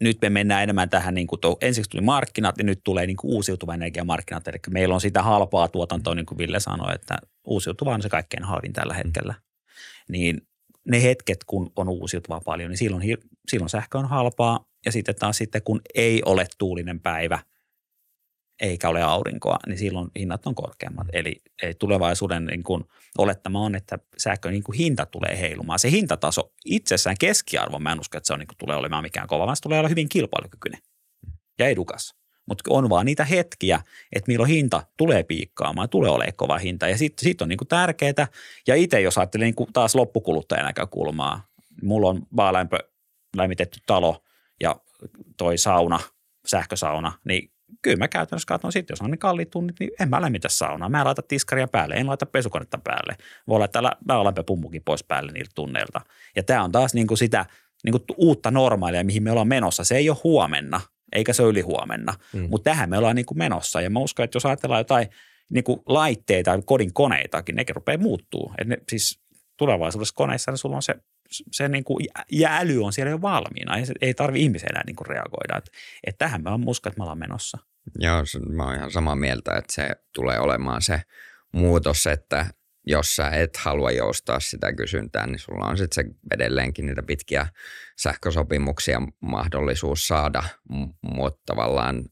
[0.01, 3.17] nyt me mennään enemmän tähän, niin kuin tuo, ensiksi tuli markkinat ja nyt tulee niin
[3.17, 4.49] kuin uusiutuva energiamarkkinat.
[4.49, 8.45] Eli meillä on sitä halpaa tuotantoa, niin kuin Ville sanoi, että uusiutuva on se kaikkein
[8.45, 9.35] halvin tällä hetkellä.
[10.09, 10.41] Niin
[10.89, 13.03] ne hetket, kun on uusiutuvaa paljon, niin silloin,
[13.49, 14.65] silloin sähkö on halpaa.
[14.87, 17.39] Ja sitten taas sitten, kun ei ole tuulinen päivä
[18.61, 21.07] eikä ole aurinkoa, niin silloin hinnat on korkeammat.
[21.13, 22.85] Eli, eli tulevaisuuden niin kuin
[23.19, 25.79] olettama on, että sähkön niin kuin hinta tulee heilumaan.
[25.79, 29.29] Se hintataso itsessään keskiarvo, mä en usko, että se on, niin kuin, tulee olemaan mikään
[29.29, 30.81] kova, vaan se tulee olla hyvin kilpailukykyinen
[31.59, 32.15] ja edukas.
[32.49, 33.81] Mutta on vaan niitä hetkiä,
[34.13, 36.89] että milloin hinta tulee piikkaamaan, tulee olemaan kova hinta.
[36.89, 38.29] Ja sitten sit on niinku tärkeää,
[38.67, 41.47] ja itse jos ajattelee niinku taas loppukuluttajan näkökulmaa,
[41.83, 42.79] mulla on maalämpö
[43.37, 44.25] lämmitetty talo
[44.61, 44.81] ja
[45.37, 46.01] toi sauna,
[46.47, 50.21] sähkösauna, niin kyllä mä käytännössä katson sitten, jos on niin kalliit tunnit, niin en mä
[50.23, 50.89] lämmitä saunaa.
[50.89, 53.17] Mä en laita tiskaria päälle, en laita pesukonetta päälle.
[53.49, 56.01] Voi laittaa lä- maalämpöpumpukin pois päälle niiltä tunneilta.
[56.37, 57.47] Ja tämä on taas niinku sitä
[57.85, 59.85] niinku uutta normaalia, mihin me ollaan menossa.
[59.85, 60.81] Se ei ole huomenna,
[61.13, 62.47] eikä se ole ylihuomenna, Mm.
[62.51, 63.81] mutta tähän me ollaan niinku menossa.
[63.81, 65.07] Ja mä uskon, että jos ajatellaan jotain
[65.51, 68.53] niinku laitteita, kodin koneitakin, nekin rupeaa muuttuu.
[68.59, 69.21] Et ne, siis
[69.57, 70.95] tulevaisuudessa koneissa niin sulla on se,
[71.53, 71.99] se niinku,
[72.33, 73.77] ja äly on siellä jo valmiina.
[73.77, 75.57] Ei, ei tarvi ihmisen enää niinku reagoida.
[75.57, 75.71] Et,
[76.07, 77.59] et tähän mä uskon, että me ollaan menossa.
[77.99, 81.03] Joo, mä oon ihan samaa mieltä, että se tulee olemaan se
[81.53, 82.47] muutos, että
[82.87, 87.47] jos sä et halua joustaa sitä kysyntää, niin sulla on sitten edelleenkin niitä pitkiä
[87.99, 90.43] sähkösopimuksia mahdollisuus saada,
[91.03, 92.05] mutta tavallaan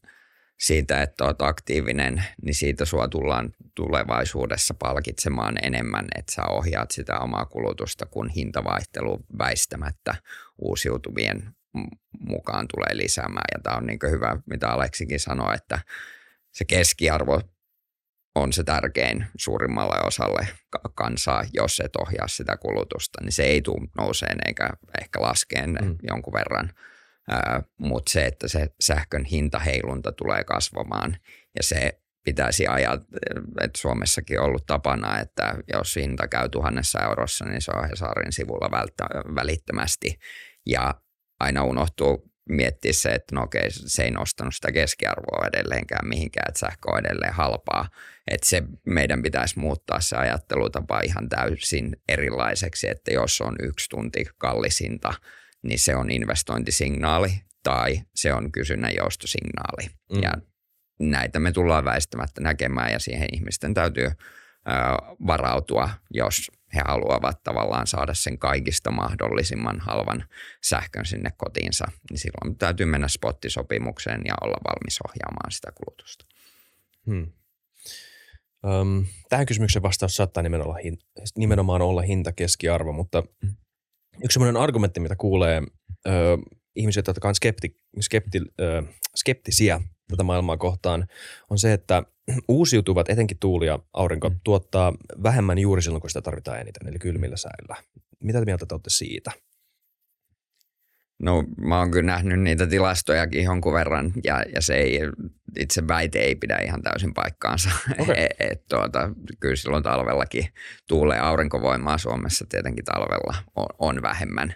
[0.59, 7.19] siitä, että olet aktiivinen, niin siitä sua tullaan tulevaisuudessa palkitsemaan enemmän, että sä ohjaat sitä
[7.19, 10.15] omaa kulutusta, kun hintavaihtelu väistämättä
[10.57, 11.55] uusiutuvien
[12.19, 13.47] mukaan tulee lisäämään.
[13.51, 15.79] Ja tämä on niin hyvä, mitä Aleksikin sanoi, että
[16.51, 17.41] se keskiarvo
[18.35, 23.61] on se tärkein suurimmalle osalle ka- kansaa, jos et ohjaa sitä kulutusta, niin se ei
[23.61, 24.69] tule nouseen eikä
[25.01, 25.97] ehkä laskeen mm.
[26.03, 26.69] jonkun verran.
[27.77, 31.17] Mutta se, että se sähkön hintaheilunta tulee kasvamaan
[31.55, 32.97] ja se pitäisi ajaa,
[33.61, 38.33] että Suomessakin on ollut tapana, että jos hinta käy tuhannessa eurossa, niin se on Hesarin
[38.33, 39.05] sivulla välttä,
[39.35, 40.19] välittömästi.
[40.65, 40.93] Ja
[41.39, 46.59] aina unohtuu miettiä se, että no okei, se ei nostanut sitä keskiarvoa edelleenkään mihinkään, että
[46.59, 47.89] sähkö on edelleen halpaa.
[48.31, 54.25] Että se meidän pitäisi muuttaa se ajattelutapa ihan täysin erilaiseksi, että jos on yksi tunti
[54.37, 55.13] kallisinta,
[55.63, 59.89] niin se on investointisignaali tai se on kysynnän joustosignaali.
[60.13, 60.23] Mm.
[60.23, 60.31] Ja
[60.99, 64.11] näitä me tullaan väistämättä näkemään ja siihen ihmisten täytyy ö,
[65.27, 70.25] varautua, jos he haluavat tavallaan saada sen kaikista mahdollisimman halvan
[70.63, 76.25] sähkön sinne kotiinsa, niin silloin täytyy mennä spottisopimukseen ja olla valmis ohjaamaan sitä kulutusta.
[77.05, 77.31] Hmm.
[78.65, 80.97] Öm, tähän kysymykseen vastaus saattaa nimenomaan olla, hin,
[81.37, 83.55] nimenomaan olla hinta keskiarvo, mutta Mm.
[84.23, 85.61] Yksi sellainen argumentti, mitä kuulee
[86.07, 86.11] ö,
[86.75, 88.83] ihmiset, jotka on skepti, skepti, ö,
[89.15, 91.07] skeptisiä tätä maailmaa kohtaan,
[91.49, 92.03] on se, että
[92.47, 94.39] uusiutuvat, etenkin tuuli ja aurinko, Mm.
[94.43, 97.75] tuottaa vähemmän juuri silloin, kun sitä tarvitaan eniten, eli kylmillä säillä.
[98.19, 99.31] Mitä te mieltä te olette siitä?
[101.19, 104.99] No mä oon kyllä nähnyt niitä tilastojakin jonkun verran ja, ja se ei,
[105.59, 107.69] itse väite ei pidä ihan täysin paikkaansa.
[107.99, 108.25] Okei.
[108.25, 110.47] et, et, tuota, kyllä silloin talvellakin
[110.87, 114.53] tuulee aurinkovoimaa Suomessa tietenkin talvella on, on vähemmän.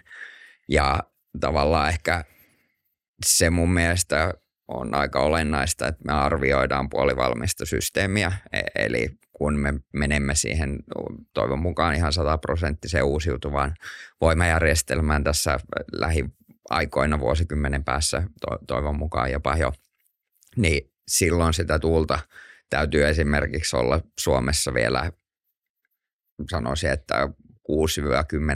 [0.68, 0.98] Ja
[1.40, 2.24] tavallaan ehkä
[3.26, 4.34] se mun mielestä
[4.68, 8.32] on aika olennaista, että me arvioidaan puolivalmista systeemiä.
[8.52, 10.78] E- Eli kun me menemme siihen
[11.34, 13.74] toivon mukaan ihan sataprosenttiseen uusiutuvaan
[14.20, 15.58] voimajärjestelmään tässä
[16.70, 19.72] lähiaikoina vuosikymmenen päässä, to- toivon mukaan jopa jo,
[20.56, 22.18] niin silloin sitä tuulta
[22.70, 25.12] täytyy esimerkiksi olla Suomessa vielä,
[26.50, 27.28] sanoisin, että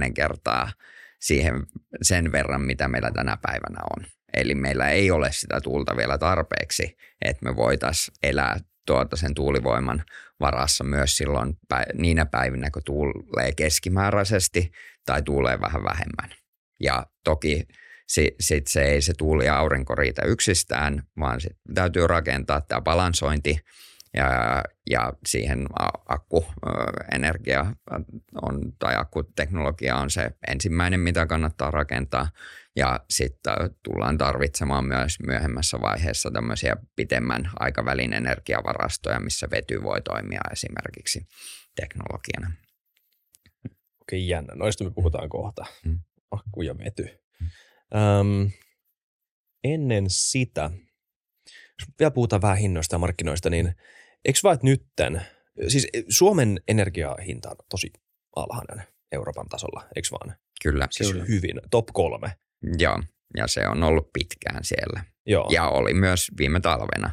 [0.08, 0.72] 6-10 kertaa
[1.20, 1.66] siihen
[2.02, 4.06] sen verran, mitä meillä tänä päivänä on.
[4.34, 10.04] Eli meillä ei ole sitä tuulta vielä tarpeeksi, että me voitaisiin elää tuota sen tuulivoiman
[10.40, 11.58] varassa myös silloin
[11.94, 14.70] niinä päivinä, kun tuulee keskimääräisesti
[15.06, 16.38] tai tuulee vähän vähemmän.
[16.80, 17.66] Ja toki
[18.06, 22.80] sit, sit se ei se tuuli ja aurinko riitä yksistään, vaan sit täytyy rakentaa tämä
[22.80, 23.58] balansointi
[24.16, 25.66] ja, ja siihen
[26.08, 27.66] akkuenergia
[28.42, 32.28] on, tai akkuteknologia on se ensimmäinen, mitä kannattaa rakentaa.
[32.76, 40.40] Ja sitten tullaan tarvitsemaan myös myöhemmässä vaiheessa tämmöisiä pitemmän aikavälin energiavarastoja, missä vety voi toimia
[40.52, 41.26] esimerkiksi
[41.76, 42.52] teknologiana.
[44.02, 44.54] Okei, jännä.
[44.54, 45.66] Noista me puhutaan kohta.
[45.84, 45.98] Hmm.
[46.30, 47.21] Akku ja vety.
[47.94, 48.50] Öm,
[49.64, 50.70] ennen sitä,
[51.80, 53.74] jos vielä puhutaan vähän hinnoista ja markkinoista, niin
[54.24, 55.22] eikö vaan, että nytten,
[55.68, 57.92] siis Suomen energiahinta on tosi
[58.36, 60.36] alhainen Euroopan tasolla, eikö vaan?
[60.62, 60.88] Kyllä.
[60.90, 61.24] Siis kyllä.
[61.24, 62.36] hyvin, top kolme.
[62.78, 63.02] Joo,
[63.36, 65.04] ja se on ollut pitkään siellä.
[65.26, 65.48] Joo.
[65.52, 67.10] Ja oli myös viime talvena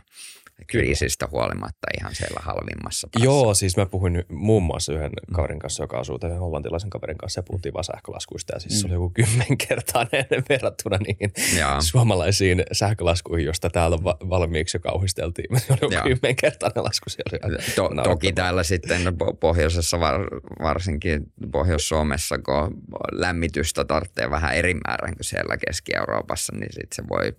[0.67, 3.25] kriisistä huolimatta ihan siellä halvimmassa päässä.
[3.25, 5.35] Joo, siis mä puhuin muun muassa yhden mm.
[5.35, 8.79] kaverin kanssa, joka asuu tämän hollantilaisen kaverin kanssa ja puhuttiin vaan sähkölaskuista ja siis mm.
[8.79, 11.81] se oli joku kymmenkertainen verrattuna niihin Jaa.
[11.81, 15.59] suomalaisiin sähkölaskuihin, josta täällä va- valmiiksi jo kauhisteltiin.
[15.59, 17.57] Se oli joku kymmenkertainen lasku siellä.
[17.75, 19.01] To- toki täällä sitten
[19.39, 26.95] pohjoisessa, var- varsinkin Pohjois-Suomessa, kun lämmitystä tarvitsee vähän eri määrän kuin siellä Keski-Euroopassa, niin sitten
[26.95, 27.33] se voi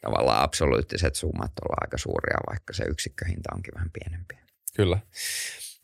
[0.00, 4.34] tavallaan absoluuttiset summat olla aika suuria, vaikka se yksikköhinta onkin vähän pienempi.
[4.76, 4.98] Kyllä.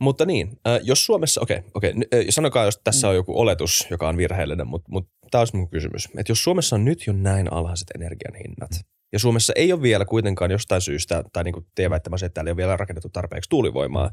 [0.01, 3.87] Mutta niin, äh, jos Suomessa, okei, okay, okei, okay, sanokaa, jos tässä on joku oletus,
[3.91, 6.09] joka on virheellinen, mutta, mutta tämä olisi mun kysymys.
[6.19, 8.71] Että jos Suomessa on nyt jo näin alhaiset energian hinnat,
[9.12, 12.49] ja Suomessa ei ole vielä kuitenkaan jostain syystä, tai niin kuin teidän väittämässä, että täällä
[12.49, 14.11] ei ole vielä rakennettu tarpeeksi tuulivoimaa,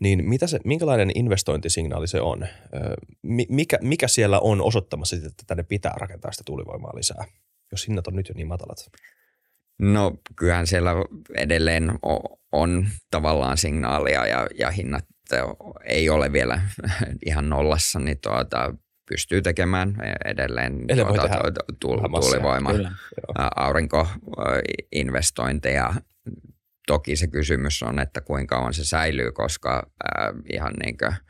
[0.00, 2.46] niin mitä se, minkälainen investointisignaali se on?
[3.48, 7.24] Mikä, mikä siellä on osoittamassa, että tänne pitää rakentaa sitä tuulivoimaa lisää,
[7.74, 8.78] jos hinnat on nyt jo niin matalat?
[9.78, 10.90] No kyllähän siellä
[11.36, 11.92] edelleen
[12.52, 15.04] on tavallaan signaalia ja, ja hinnat
[15.84, 16.60] ei ole vielä
[17.26, 18.74] ihan nollassa, niin tuota,
[19.08, 21.28] pystyy tekemään edelleen tuota,
[21.80, 22.70] tuulivoima,
[23.56, 25.94] aurinkoinvestointeja.
[26.86, 31.14] Toki se kysymys on, että kuinka kauan se säilyy, koska äh, ihan niin kuin–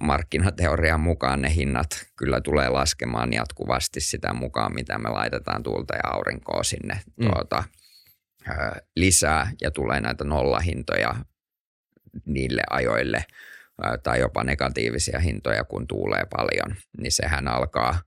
[0.00, 6.10] markkinateorian mukaan ne hinnat kyllä tulee laskemaan jatkuvasti sitä mukaan, mitä me laitetaan tuulta ja
[6.10, 7.26] aurinkoa sinne mm.
[7.26, 7.64] tuota,
[8.48, 8.52] ö,
[8.96, 11.14] lisää ja tulee näitä nollahintoja
[12.26, 13.24] niille ajoille
[13.84, 18.00] ö, tai jopa negatiivisia hintoja, kun tuulee paljon, niin sehän alkaa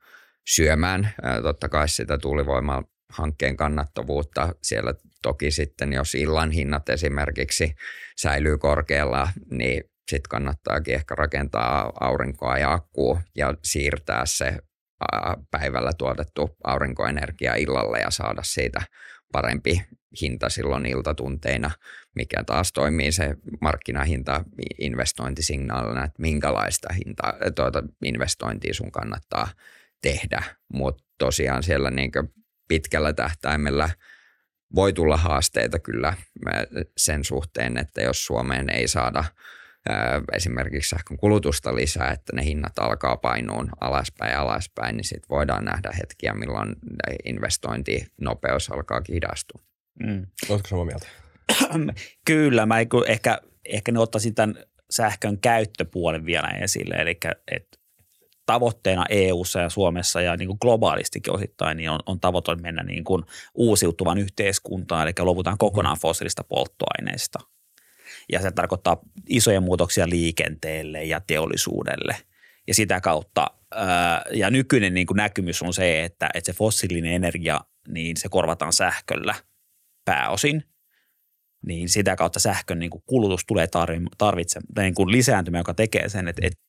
[0.48, 4.56] syömään ö, totta kai sitä tuulivoimaa hankkeen kannattavuutta.
[4.64, 7.76] Siellä toki sitten, jos illan hinnat esimerkiksi
[8.22, 14.58] säilyy korkealla, niin sitten kannattaakin ehkä rakentaa aurinkoa ja akkua ja siirtää se
[15.52, 18.82] päivällä tuotettu aurinkoenergia illalle ja saada siitä
[19.32, 19.82] parempi
[20.22, 21.72] hinta silloin iltatunteina,
[22.16, 24.44] mikä taas toimii se markkinahinta
[24.82, 27.24] investointisignaalina, että minkälaista hinta,
[27.56, 29.48] tuota, investointia sun kannattaa
[30.02, 30.44] tehdä.
[30.74, 32.12] Mutta tosiaan siellä niin
[32.68, 33.90] pitkällä tähtäimellä
[34.76, 36.14] voi tulla haasteita kyllä
[36.98, 39.24] sen suhteen, että jos Suomeen ei saada–
[40.34, 45.92] esimerkiksi sähkön kulutusta lisää, että ne hinnat alkaa painuun alaspäin alaspäin, niin sitten voidaan nähdä
[46.02, 46.76] hetkiä, milloin
[47.26, 49.62] investointinopeus alkaa hidastua.
[50.04, 50.26] Mm.
[50.50, 51.08] Oletko samaa mieltä?
[52.28, 54.56] Kyllä, mä ehkä, ehkä ne ottaisin tämän
[54.92, 57.18] sähkön käyttöpuolen vielä esille, eli
[57.52, 57.80] että
[58.46, 63.04] tavoitteena EU:ssa ja Suomessa ja niin kuin globaalistikin osittain niin on, on tavoite mennä niin
[63.04, 67.40] kuin uusiutuvan yhteiskuntaan, eli luovutaan kokonaan fossiilista polttoaineista–
[68.32, 72.16] ja se tarkoittaa isoja muutoksia liikenteelle ja teollisuudelle.
[72.68, 73.48] Ja sitä kautta,
[74.34, 78.74] ja nykyinen niin kuin näkymys on se, että, että se fossiilinen energia, niin se korvataan
[78.74, 79.36] sähköllä
[80.06, 80.64] pääosin,
[81.66, 83.68] niin sitä kautta sähkön niin kuin kulutus tulee
[84.18, 86.60] tarvitse, niin kuin lisääntymään, joka tekee sen, että, että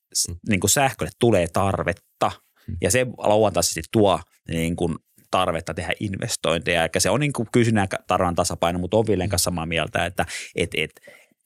[0.49, 2.33] niin kuin sähkölle tulee tarvetta.
[2.81, 4.95] Ja se luontaisesti tuo niin kuin
[5.31, 6.83] tarvetta tehdä investointeja.
[6.83, 10.27] Eli se on niin kuin kysynnän tarvan tasapaino, mutta on Villen kanssa samaa mieltä, että
[10.55, 10.91] et, et,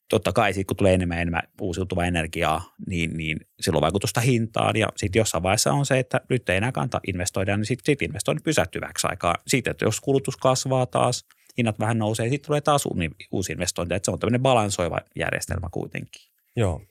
[0.08, 4.76] totta kai sitten kun tulee enemmän ja enemmän uusiutuvaa energiaa, niin, niin silloin vaikutusta hintaan.
[4.76, 8.02] Ja sitten jossain vaiheessa on se, että nyt ei enää kannata investoida, niin sitten sit
[8.02, 9.34] investoinnit pysähtyväksi aikaa.
[9.46, 11.26] Sitten, että jos kulutus kasvaa taas,
[11.58, 12.88] hinnat vähän nousee, sitten tulee taas
[13.32, 13.94] uusi investointi.
[13.94, 16.22] Että se on tämmöinen balansoiva järjestelmä kuitenkin.
[16.56, 16.82] Joo.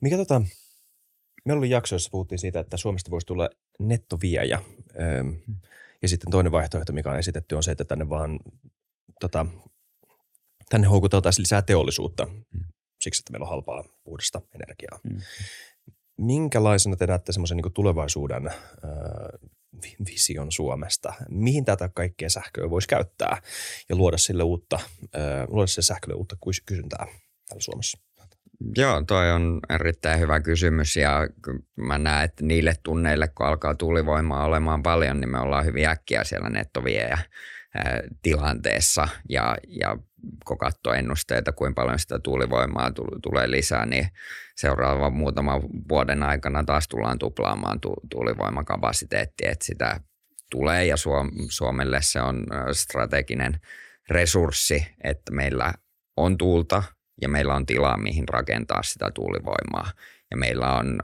[0.00, 0.42] Mikä tota,
[1.44, 4.60] meillä oli jakso, jossa puhuttiin siitä, että Suomesta voisi tulla nettoviejä.
[6.02, 8.40] ja sitten toinen vaihtoehto, mikä on esitetty, on se, että tänne vaan
[9.20, 9.46] tota,
[10.68, 12.26] tänne houkuteltaisiin lisää teollisuutta
[13.00, 14.98] siksi, että meillä on halpaa puhdasta energiaa.
[15.10, 15.20] Mm.
[16.18, 18.54] Minkälaisena te näette semmoisen niin tulevaisuuden äh,
[19.82, 21.12] vi- vision Suomesta?
[21.30, 23.42] Mihin tätä kaikkea sähköä voisi käyttää
[23.88, 27.06] ja luoda sille uutta, äh, luoda sille sähkölle uutta kys- kysyntää
[27.48, 27.98] täällä Suomessa?
[28.76, 31.28] Joo, toi on erittäin hyvä kysymys ja
[31.76, 36.24] mä näen, että niille tunneille, kun alkaa tuulivoimaa olemaan paljon, niin me ollaan hyvin äkkiä
[36.24, 37.18] siellä nettoviejä
[38.22, 39.96] tilanteessa ja, ja
[40.46, 44.08] kun katsoo ennusteita, kuinka paljon sitä tuulivoimaa tu- tulee lisää, niin
[44.56, 50.00] seuraavan muutaman vuoden aikana taas tullaan tuplaamaan tu- tuulivoimakapasiteettia, että sitä
[50.50, 53.60] tulee ja Suom- Suomelle se on strateginen
[54.10, 55.74] resurssi, että meillä
[56.16, 56.82] on tuulta
[57.22, 59.90] ja meillä on tilaa, mihin rakentaa sitä tuulivoimaa.
[60.30, 61.00] Ja meillä on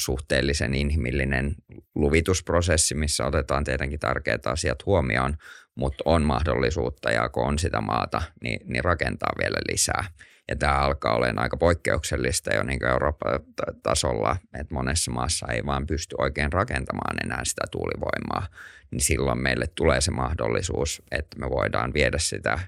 [0.00, 1.54] suhteellisen inhimillinen
[1.94, 5.36] luvitusprosessi, missä otetaan tietenkin tärkeät asiat huomioon,
[5.76, 10.04] mutta on mahdollisuutta ja kun on sitä maata, niin, niin rakentaa vielä lisää.
[10.48, 13.40] Ja tämä alkaa olemaan aika poikkeuksellista jo niin Euroopan
[13.82, 18.46] tasolla, että monessa maassa ei vaan pysty oikein rakentamaan enää sitä tuulivoimaa.
[18.90, 22.58] Niin silloin meille tulee se mahdollisuus, että me voidaan viedä sitä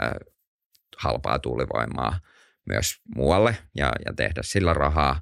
[0.00, 0.16] ää,
[0.98, 2.20] halpaa tuulivoimaa
[2.68, 5.20] myös muualle ja, ja tehdä sillä rahaa.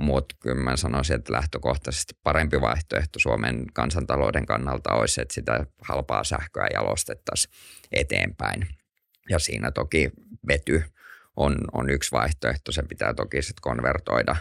[0.00, 6.24] Mutta kyllä mä sanoisin, että lähtökohtaisesti parempi vaihtoehto Suomen kansantalouden kannalta olisi, että sitä halpaa
[6.24, 7.54] sähköä jalostettaisiin
[7.92, 8.68] eteenpäin.
[9.30, 10.10] Ja siinä toki
[10.48, 10.84] vety
[11.36, 12.72] on, on yksi vaihtoehto.
[12.72, 14.36] Se pitää toki sitten konvertoida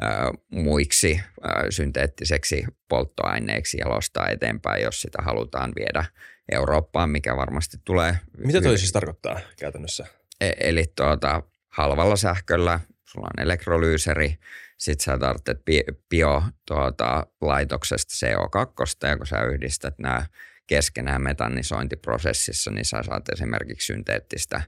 [0.00, 6.04] ää, muiksi ää, synteettiseksi polttoaineeksi jalostaa eteenpäin, jos sitä halutaan viedä
[6.52, 8.18] Eurooppaan, mikä varmasti tulee.
[8.38, 10.06] Mitä toi siis tarkoittaa käytännössä?
[10.40, 14.38] E- eli tuota, halvalla sähköllä sulla on elektrolyyseri,
[14.84, 20.26] sit sä tarvitset bi- bio tuota, laitoksesta CO2, ja kun sä yhdistät nämä
[20.66, 24.62] keskenään metanisointiprosessissa, niin sä saat esimerkiksi synteettistä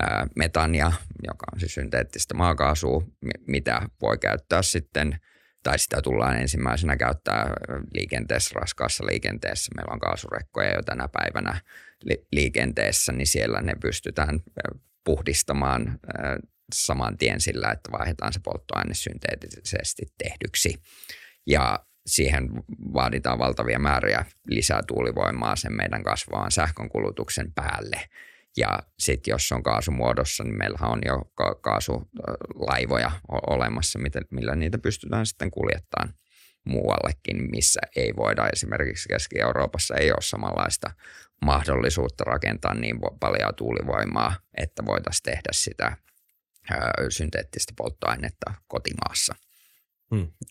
[0.00, 0.92] ää, metania,
[1.26, 5.20] joka on siis synteettistä maakaasua, mi- mitä voi käyttää sitten,
[5.62, 7.52] tai sitä tullaan ensimmäisenä käyttää
[7.94, 9.72] liikenteessä, raskaassa liikenteessä.
[9.76, 11.60] Meillä on kaasurekkoja jo tänä päivänä
[12.04, 16.38] li- liikenteessä, niin siellä ne pystytään ää, puhdistamaan ää,
[16.72, 20.74] saman tien sillä, että vaihdetaan se polttoaine synteettisesti tehdyksi.
[21.46, 22.48] Ja siihen
[22.92, 28.00] vaaditaan valtavia määriä lisää tuulivoimaa sen meidän kasvavan sähkönkulutuksen päälle.
[28.56, 33.10] Ja sitten jos on kaasumuodossa, niin meillähän on jo ka- kaasulaivoja
[33.46, 33.98] olemassa,
[34.30, 36.14] millä niitä pystytään sitten kuljettamaan
[36.64, 40.90] muuallekin, missä ei voida esimerkiksi Keski-Euroopassa ei ole samanlaista
[41.44, 45.96] mahdollisuutta rakentaa niin paljon tuulivoimaa, että voitaisiin tehdä sitä
[47.08, 49.34] synteettistä polttoainetta kotimaassa.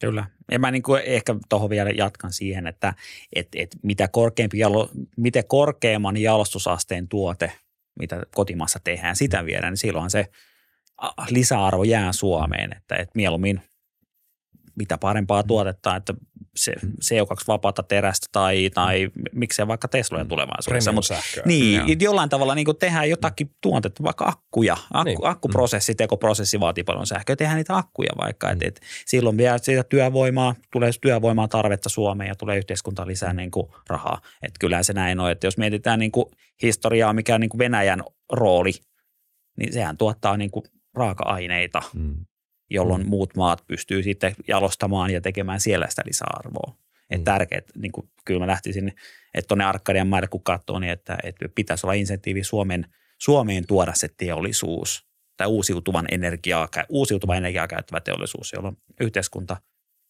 [0.02, 0.26] Kyllä.
[0.52, 2.94] Ja mä niin kuin ehkä tuohon vielä jatkan siihen, että
[3.36, 7.52] et, et mitä, korkeampi jalo, mitä korkeamman jalostusasteen tuote,
[8.00, 10.28] mitä kotimaassa tehdään, sitä viedään, niin silloin se
[11.30, 13.62] lisäarvo jää Suomeen, että et mieluummin
[14.76, 16.14] mitä parempaa tuotetta, että
[16.56, 20.92] se CO2-vapaata terästä tai, tai miksei vaikka Teslojen tulevaisuudessa.
[20.92, 21.44] Mut, sähköä.
[21.46, 21.88] niin, Joo.
[22.00, 24.74] jollain tavalla niin tehdään jotakin tuotetta, vaikka akkuja.
[24.74, 25.18] Akku, Niin.
[25.24, 27.36] Akkuprosessi, tekoprosessi vaatii paljon sähköä.
[27.36, 28.50] Tehdään niitä akkuja vaikka.
[28.50, 33.52] Et, et silloin vielä siitä työvoimaa, tulee työvoimaa tarvetta Suomeen ja tulee yhteiskuntaan lisää niin
[33.52, 34.22] kuin rahaa.
[34.42, 36.26] Et kyllähän se näin on, että jos mietitään niin kuin
[36.62, 38.72] historiaa, mikä on niin kuin Venäjän rooli,
[39.58, 42.16] niin sehän tuottaa niin kuin raaka-aineita, Mm.
[42.72, 46.76] Jolloin muut maat pystyy sitten jalostamaan ja tekemään siellä sitä lisäarvoa.
[47.10, 47.34] Että Mm.
[47.34, 48.94] tärkeät, niin kuin, kyllä mä lähtisin,
[49.34, 52.86] että tuonne Arkadian maille kun katsoo, niin että, että pitäisi olla insentiivi Suomen,
[53.18, 55.08] Suomeen tuoda se teollisuus
[55.38, 59.58] tai uusiutuvan energiaa, uusiutuvan energiaa käyttävä teollisuus, jolloin yhteiskunta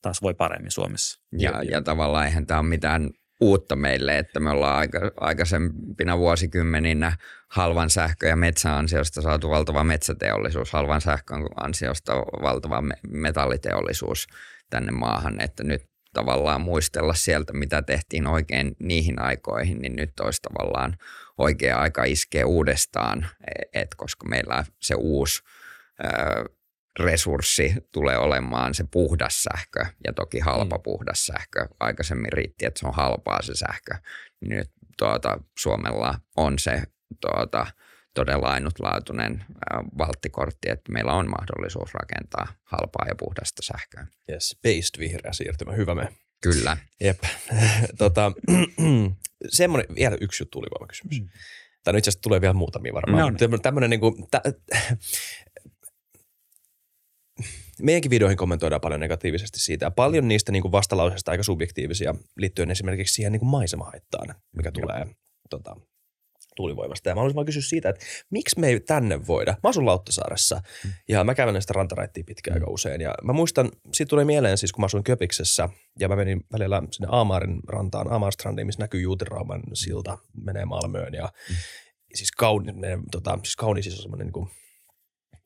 [0.01, 1.21] taas voi paremmin Suomessa.
[1.37, 3.09] Ja, ja tavallaan eihän tämä ole mitään
[3.41, 7.17] uutta meille, että me ollaan aika, aikaisempina vuosikymmeninä
[7.51, 14.27] halvan sähkö- ja metsäansiosta saatu valtava metsäteollisuus, halvan sähkön ansiosta valtava me- metalliteollisuus
[14.69, 20.41] tänne maahan, että nyt tavallaan muistella sieltä, mitä tehtiin oikein niihin aikoihin, niin nyt olisi
[20.41, 20.97] tavallaan
[21.37, 23.27] oikea aika iskeä uudestaan,
[23.73, 25.41] että koska meillä se uusi
[26.03, 26.49] ö,
[26.99, 30.83] resurssi tulee olemaan se puhdas sähkö ja toki halpa mm.
[30.83, 31.67] puhdas sähkö.
[31.79, 33.95] Aikaisemmin riitti, että se on halpaa se sähkö.
[34.41, 36.83] Niin nyt tuota, Suomella on se
[37.21, 37.67] tuota,
[38.13, 39.45] todella ainutlaatuinen
[39.97, 44.07] valttikortti, että meillä on mahdollisuus rakentaa halpaa ja puhdasta sähköä.
[44.31, 46.07] Yes, based vihreä siirtymä, hyvä me.
[46.43, 46.77] Kyllä.
[47.01, 47.19] Jep.
[47.97, 48.31] tota,
[49.49, 51.19] semmoinen, vielä yksi juttu tuulivoimakysymys.
[51.19, 51.27] Mm.
[51.83, 53.21] Tai no itse asiassa tulee vielä muutamia varmaan.
[53.21, 53.61] No No, niin.
[53.61, 54.41] Tämmöinen niin kuin, tä,
[57.81, 59.85] meidänkin videoihin kommentoidaan paljon negatiivisesti siitä.
[59.85, 64.71] Ja paljon niistä niin kuin vastalauseista aika subjektiivisia liittyen esimerkiksi siihen niin kuin maisemahaittaan, mikä
[64.71, 65.05] tulee
[65.49, 65.75] tota,
[66.55, 67.09] tuulivoimasta.
[67.09, 69.51] Ja mä haluaisin vaan kysyä siitä, että miksi me ei tänne voida?
[69.63, 70.61] Mä asun Lauttasaaressa
[71.09, 73.01] ja mä kävelen sitä rantaraittia pitkään aika usein.
[73.01, 76.83] Ja mä muistan, siitä tulee mieleen siis, kun mä asuin Köpiksessä ja mä menin välillä
[76.91, 81.55] sinne Aamaarin rantaan, Aamarstrandiin, missä näkyy Juutirauman silta, menee Malmöön ja mm.
[82.13, 84.49] siis, kauni, ne, tota, siis kaunis siis on semmoinen niin kuin,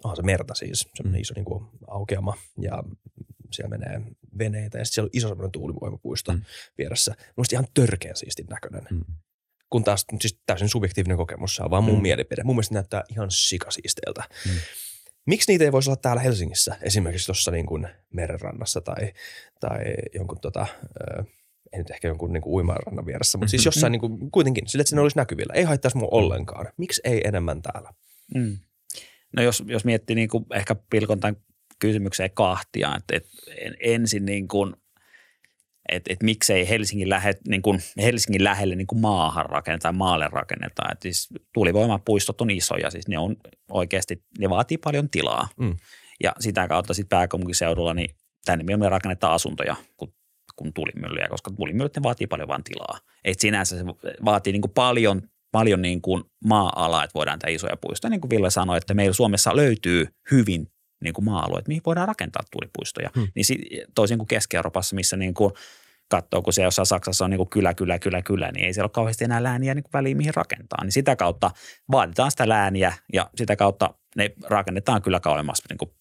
[0.03, 2.83] onhan se merta siis, semmoinen iso niin kuin aukeama ja
[3.51, 4.01] siellä menee
[4.37, 6.41] veneitä ja sitten siellä on iso semmoinen tuulivoimapuisto mm.
[6.77, 7.15] vieressä.
[7.37, 8.83] Mielestäni ihan törkeän siistin näköinen.
[8.91, 9.05] Mm
[9.69, 12.01] kun taas siis täysin subjektiivinen kokemus, se on vaan mun mm.
[12.01, 12.43] mielipide.
[12.43, 14.23] Mun mielestä näyttää ihan sikasiisteeltä.
[14.45, 14.51] Mm.
[15.25, 19.13] Miksi niitä ei voisi olla täällä Helsingissä, esimerkiksi tuossa niin kuin merenrannassa tai,
[19.59, 20.67] tai jonkun tota,
[21.73, 23.67] ei nyt ehkä jonkun niin kuin uimarannan vieressä, mutta siis mm-hmm.
[23.67, 25.53] jossain niin kuin, kuitenkin, sille, että sinne olisi näkyvillä.
[25.53, 26.67] Ei haittaisi mua ollenkaan.
[26.77, 27.93] Miksi ei enemmän täällä?
[28.35, 28.57] Mm.
[29.35, 31.37] No jos, jos miettii niin kuin ehkä pilkon tämän
[31.79, 33.29] kysymykseen kahtia, että, että
[33.79, 34.75] ensin niin kuin–
[35.89, 40.91] että et miksei Helsingin, lähe, niin kuin Helsingin lähelle niin kuin maahan rakennetaan, maalle rakennetaan.
[40.91, 43.35] Et siis tuulivoimapuistot on isoja, siis ne on
[43.71, 45.47] oikeasti, ne vaatii paljon tilaa.
[45.59, 45.75] Mm.
[46.23, 48.15] Ja sitä kautta sitten pääkaupunkiseudulla, niin
[48.45, 50.13] tänne me rakennetaan asuntoja kuin,
[50.55, 52.99] kuin tulimyllyjä, koska tulimyllyt ne vaatii paljon vain tilaa.
[53.23, 53.85] Et sinänsä se
[54.25, 55.21] vaatii niin kuin paljon,
[55.51, 58.09] paljon niin kuin maa-alaa, että voidaan tehdä isoja puistoja.
[58.09, 60.67] Niin kuin Ville sanoi, että meillä Suomessa löytyy hyvin
[61.03, 63.09] niin kuin maa-alueet, mihin voidaan rakentaa tuulipuistoja.
[63.15, 63.27] Hmm.
[63.35, 63.57] Niin si,
[63.95, 65.53] toisin kuin Keski-Euroopassa, missä niin kuin
[66.07, 68.85] katsoo, kun siellä jossain Saksassa on niin kuin kylä, kylä, kylä, kylä, niin ei siellä
[68.85, 70.83] ole kauheasti enää lääniä niin kuin väliin, mihin rakentaa.
[70.83, 71.51] Niin sitä kautta
[71.91, 75.91] vaaditaan sitä lääniä ja sitä kautta ne rakennetaan kyllä kauemmas niin kuin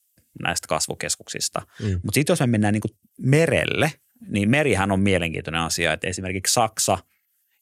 [0.43, 1.63] näistä kasvukeskuksista.
[1.83, 1.91] Mm.
[1.93, 3.93] Mutta sitten jos me mennään niin kuin merelle,
[4.29, 6.99] niin merihän on mielenkiintoinen asia, että esimerkiksi Saksa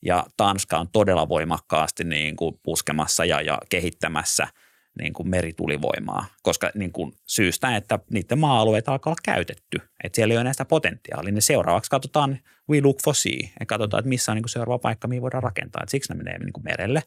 [0.05, 4.47] ja Tanska on todella voimakkaasti niin kuin puskemassa ja, ja kehittämässä–
[4.99, 10.33] niin kuin meritulivoimaa, koska niin kuin syystä, että niiden maa-alueita alkaa olla käytetty, että siellä
[10.33, 12.39] ei ole enää sitä potentiaalia, niin seuraavaksi katsotaan
[12.71, 15.43] we look for sea, ja katsotaan, että missä on niin kuin seuraava paikka, mihin voidaan
[15.43, 17.03] rakentaa, että siksi ne menee niin kuin merelle.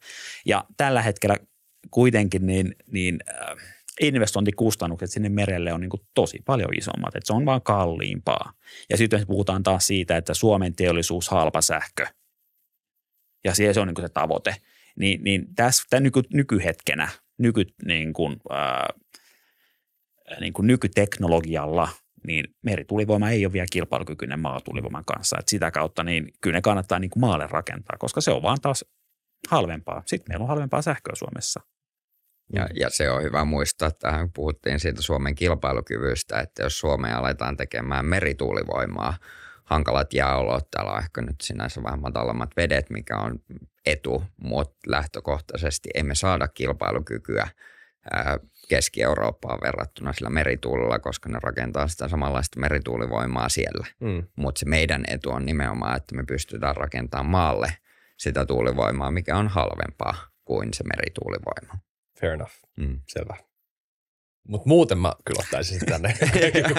[0.46, 1.38] Ja tällä hetkellä
[1.92, 3.58] kuitenkin niin, niin äh,
[4.02, 8.54] investointikustannukset sinne merelle on niin kuin tosi paljon isommat, että se on vaan kalliimpaa.
[8.90, 12.06] Ja sitten puhutaan taas siitä, että Suomen teollisuus halpa sähkö,
[13.44, 14.56] ja se on niin kuin se tavoite,
[15.00, 18.90] niin, niin tässä nyky, nykyhetkenä nyky, niin kuin, ää,
[20.40, 21.90] niin kuin nykyteknologialla,
[22.28, 25.38] niin meritulivoima ei ole vielä kilpailukykyinen maatulivoiman kanssa.
[25.40, 28.62] Et sitä kautta niin kyllä ne kannattaa niin kuin maalle rakentaa, koska se on vaan
[28.62, 28.86] taas
[29.50, 30.04] halvempaa.
[30.06, 31.62] Sitten meillä on halvempaa sähköä Suomessa.
[32.54, 37.58] Ja, ja se on hyvä muistaa, että puhuttiin siitä Suomen kilpailukyvystä, että jos Suomeen aletaan
[37.58, 39.18] tekemään merituulivoimaa,
[39.64, 43.40] hankalat jääolot, täällä on ehkä nyt sinänsä vähän matalammat vedet, mikä on
[43.86, 47.48] etu, mutta lähtökohtaisesti emme saada kilpailukykyä
[48.70, 53.86] Keski-Eurooppaan verrattuna sillä merituulilla, koska ne rakentaa sitä samanlaista merituulivoimaa siellä.
[54.00, 54.24] Mm.
[54.36, 57.78] Mutta se meidän etu on nimenomaan, että me pystytään rakentamaan maalle
[58.18, 60.16] sitä tuulivoimaa, mikä on halvempaa
[60.46, 61.80] kuin se merituulivoima.
[62.20, 62.54] Fair enough.
[62.78, 63.00] Mm.
[63.08, 63.38] Selvä.
[64.48, 66.14] Mutta muuten mä kyllä ottaisin tänne.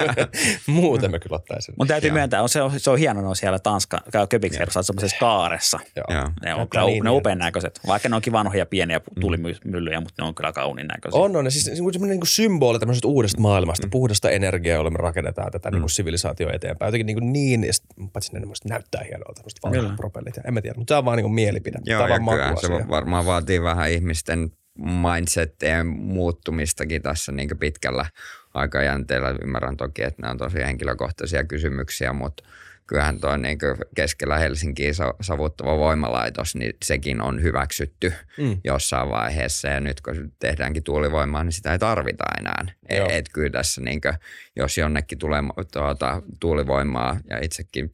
[0.67, 1.75] muuten mä kyllä ottaisin.
[1.77, 3.99] Mutta täytyy myöntää, on, se, on, se on hieno, on siellä Tanska,
[4.29, 5.79] Köpiksherrassa, semmoisessa kaaressa.
[5.95, 6.31] Joo.
[6.43, 7.79] Ne on, kyllä, niin, ne on upean näköiset.
[7.87, 9.21] Vaikka ne onkin vanhoja pieniä mm.
[9.21, 11.21] tulimyllyjä, mutta ne on kyllä kauniin näköisiä.
[11.21, 11.45] On, on.
[11.45, 13.91] Ja siis semmoinen niin kuin symboli tämmöisestä uudesta maailmasta, mm.
[13.91, 15.73] puhdasta energiaa, jolla me rakennetaan tätä mm.
[15.73, 16.87] niin kuin sivilisaatio eteenpäin.
[16.87, 20.35] Jotenkin niin, kuin niin ja sit, paitsi ne näyttää hienolta, tämmöiset vanhat propellit.
[20.35, 21.79] Ja en mä tiedä, mutta se on vaan niin kuin mielipide.
[21.85, 28.05] Joo, ja kyllä se varmaan vaatii vähän ihmisten mindsettien muuttumistakin tässä niin pitkällä
[28.53, 29.35] aikajänteellä.
[29.43, 32.43] Ymmärrän toki, että nämä on tosi henkilökohtaisia kysymyksiä, mutta
[32.87, 33.57] kyllähän tuo niin
[33.95, 38.57] keskellä Helsinkiin savuttava voimalaitos, niin sekin on hyväksytty mm.
[38.63, 39.67] jossain vaiheessa.
[39.67, 42.65] Ja nyt kun tehdäänkin tuulivoimaa, niin sitä ei tarvita enää.
[42.89, 44.13] Et, et kyllä tässä, niin kuin,
[44.55, 45.41] jos jonnekin tulee
[45.73, 47.91] tuota, tuulivoimaa, ja itsekin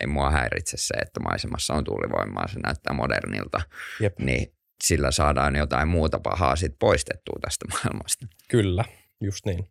[0.00, 3.60] ei mua häiritse se, että maisemassa on tuulivoimaa, se näyttää modernilta,
[4.00, 4.18] Jep.
[4.18, 4.52] niin
[4.84, 8.26] sillä saadaan jotain muuta pahaa sit poistettua tästä maailmasta.
[8.48, 8.84] Kyllä,
[9.20, 9.68] just niin.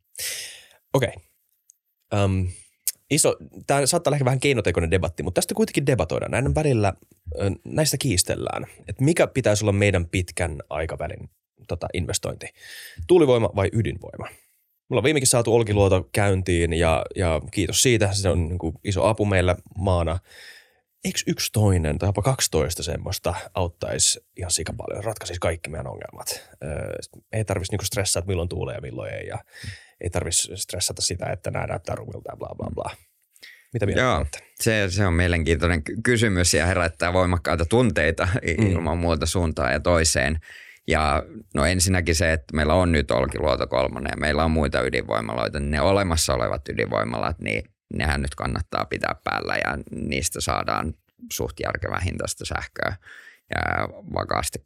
[0.94, 1.14] Okei.
[2.12, 2.50] Okay.
[3.12, 3.36] Iso,
[3.68, 6.32] tämä saattaa olla ehkä vähän keinotekoinen debatti, mutta tästä kuitenkin debatoidaan.
[6.32, 6.94] Näiden välillä,
[7.66, 11.30] näistä kiistellään, että mikä pitäisi olla meidän pitkän aikavälin
[11.68, 12.48] tota, investointi.
[13.08, 14.28] Tuulivoima vai ydinvoima?
[14.90, 18.14] Mulla on viimekin saatu Olkiluoto käyntiin ja, ja kiitos siitä.
[18.14, 20.20] Se on niin kuin iso apu meillä maana
[21.04, 26.50] eikö yksi toinen tai jopa 12 semmoista auttaisi ihan sika paljon, ratkaisisi kaikki meidän ongelmat.
[26.64, 26.96] Öö,
[27.32, 29.70] ei tarvitsisi niinku stressata, että milloin tuulee ja milloin ei, ja mm.
[30.02, 32.96] ei tarvitsisi stressata sitä, että nämä näyttää rumilta ja bla bla bla.
[33.74, 34.26] Mitä mieltä Joo,
[34.56, 38.28] se, se on mielenkiintoinen kysymys ja herättää voimakkaita tunteita
[38.58, 38.68] mm.
[38.68, 40.40] ilman muuta suuntaan ja toiseen.
[40.88, 41.24] Ja
[41.54, 45.72] no ensinnäkin se, että meillä on nyt Olkiluoto kolmonen ja meillä on muita ydinvoimaloita, niin
[45.72, 47.64] ne olemassa olevat ydinvoimalat, niin
[47.94, 50.94] nehän nyt kannattaa pitää päällä ja niistä saadaan
[51.32, 52.96] suht järkevää hintaista sähköä.
[53.56, 54.60] ja vakaasti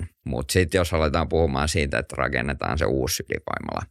[0.00, 0.06] 24-7.
[0.24, 3.86] Mutta sitten jos aletaan puhumaan siitä, että rakennetaan se uusi ydinvoimala,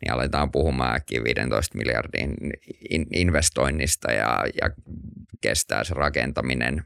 [0.00, 2.34] niin aletaan puhumaan 15 miljardin
[3.14, 4.70] investoinnista ja, ja
[5.40, 6.84] kestää se rakentaminen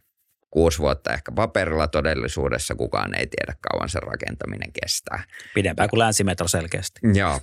[0.50, 2.74] kuusi vuotta ehkä paperilla todellisuudessa.
[2.74, 5.24] Kukaan ei tiedä kauan sen rakentaminen kestää.
[5.54, 7.00] Pidempään kuin länsimetro selkeästi.
[7.14, 7.40] Joo.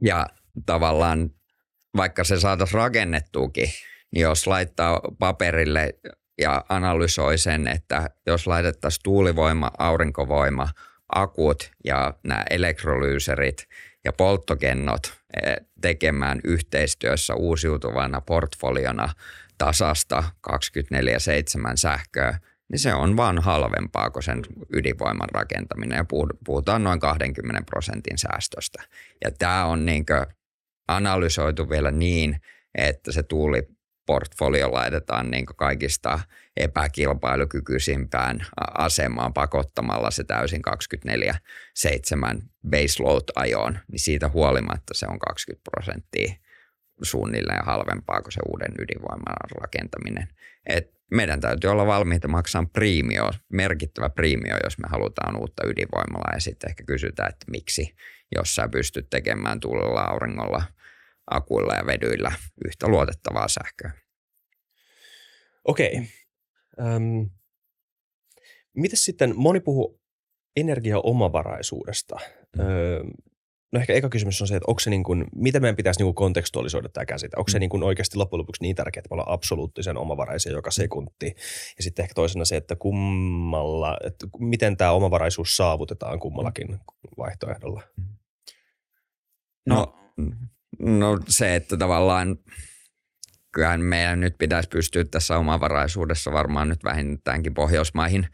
[0.00, 0.26] Ja
[0.66, 1.30] tavallaan
[1.96, 3.68] vaikka se saataisiin rakennettuukin,
[4.10, 5.94] niin jos laittaa paperille
[6.40, 10.68] ja analysoi sen, että jos laitettaisiin tuulivoima, aurinkovoima,
[11.14, 13.68] akut ja nämä elektrolyyserit
[14.04, 19.08] ja polttokennot eh, tekemään yhteistyössä uusiutuvana portfoliona
[19.58, 20.56] tasasta 24-7
[21.74, 22.38] sähköä,
[22.70, 24.42] niin se on vaan halvempaa kuin sen
[24.72, 26.04] ydinvoiman rakentaminen ja
[26.44, 28.82] puhutaan noin 20 prosentin säästöstä.
[29.24, 30.06] Ja tämä on niin
[30.88, 32.40] analysoitu vielä niin,
[32.74, 36.20] että se tuuliportfolio laitetaan niin kaikista
[36.56, 38.46] epäkilpailukykyisimpään
[38.78, 40.62] asemaan pakottamalla se täysin
[42.38, 46.34] 24-7 baseload-ajoon, niin siitä huolimatta se on 20 prosenttia
[47.02, 50.28] suunnilleen halvempaa kuin se uuden ydinvoiman rakentaminen.
[50.66, 56.40] Et meidän täytyy olla valmiita maksamaan priimio, merkittävä priimio, jos me halutaan uutta ydinvoimalaa ja
[56.40, 57.94] sitten ehkä kysytään, että miksi,
[58.32, 60.64] jos sä pystyt tekemään tuulella, auringolla,
[61.30, 62.32] akuilla ja vedyillä
[62.64, 63.90] yhtä luotettavaa sähköä.
[65.64, 66.02] Okei.
[66.78, 67.26] Okay.
[68.74, 70.00] miten sitten, moni puhuu
[70.56, 72.16] energiaomavaraisuudesta.
[72.56, 72.64] Mm.
[72.64, 73.04] Öö,
[73.74, 76.06] No ehkä eka kysymys on se, että onko se niin kuin, miten meidän pitäisi niin
[76.06, 77.36] kuin kontekstualisoida tämä käsite?
[77.36, 77.60] Onko se mm.
[77.60, 81.26] niin kuin oikeasti loppujen lopuksi niin tärkeää, että me ollaan absoluuttisen omavaraisia joka sekunti?
[81.76, 86.78] Ja sitten ehkä toisena se, että kummalla, että miten tämä omavaraisuus saavutetaan kummallakin
[87.18, 87.82] vaihtoehdolla?
[89.66, 89.94] No,
[90.78, 92.36] no se, että tavallaan
[93.52, 98.28] kyllähän meidän nyt pitäisi pystyä tässä omavaraisuudessa varmaan nyt vähintäänkin Pohjoismaihin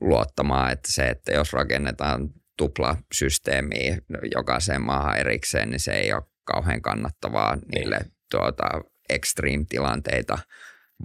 [0.00, 3.98] luottamaan, että se, että jos rakennetaan tuplasysteemiä
[4.34, 7.98] jokaiseen maahan erikseen, niin se ei ole kauhean kannattavaa niille
[8.30, 8.64] tuota,
[9.08, 10.38] extreme-tilanteita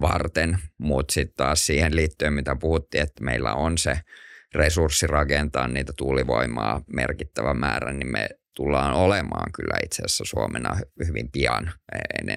[0.00, 0.58] varten.
[0.78, 4.00] Mutta sitten taas siihen liittyen, mitä puhuttiin, että meillä on se
[4.54, 10.76] resurssi rakentaa niitä tuulivoimaa merkittävä määrä, niin me tullaan olemaan kyllä itse asiassa Suomena
[11.06, 11.72] hyvin pian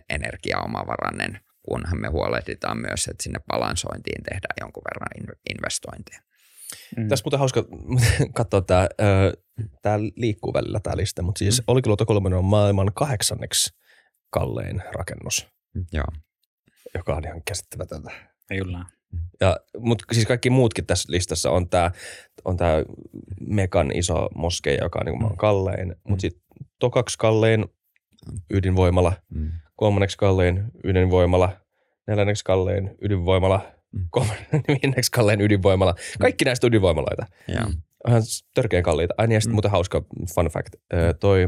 [0.09, 1.39] energiaomavarainen,
[1.69, 6.21] kunhan me huolehditaan myös, että sinne balansointiin tehdään jonkun verran investointeja.
[6.97, 7.07] Mm.
[7.07, 7.65] Tässä muuten hauska
[8.37, 8.87] katsoa tämä,
[9.81, 11.63] tämä liikkuu välillä tämä lista, mutta siis mm.
[11.67, 13.69] Olkiluoto 3 on maailman kahdeksanneksi
[14.29, 15.47] kallein rakennus.
[15.91, 16.07] Joo.
[16.93, 18.11] Joka on ihan käsittämätöntä.
[18.49, 18.85] Kyllä.
[19.41, 21.91] Ja, mutta siis kaikki muutkin tässä listassa on tämä
[22.45, 22.83] on tää
[23.39, 25.37] Mekan iso moskeija, joka on niin mm.
[25.37, 25.95] kallein, mm.
[26.09, 26.41] mutta sitten
[26.79, 27.65] tokaksi kallein
[28.53, 29.51] ydinvoimala, mm.
[29.75, 31.49] kolmanneksi kallein ydinvoimala,
[32.07, 33.71] neljänneksi kallein ydinvoimala,
[34.67, 35.95] viidenneksi kallein ydinvoimala.
[36.19, 37.25] Kaikki näistä ydinvoimaloita.
[37.47, 37.71] Joo.
[38.07, 38.21] Ihan
[38.53, 39.13] törkeän kalliita.
[39.17, 39.55] Ai niin, ja sitten mm.
[39.55, 40.01] muuten hauska
[40.35, 40.75] fun fact.
[41.19, 41.47] toi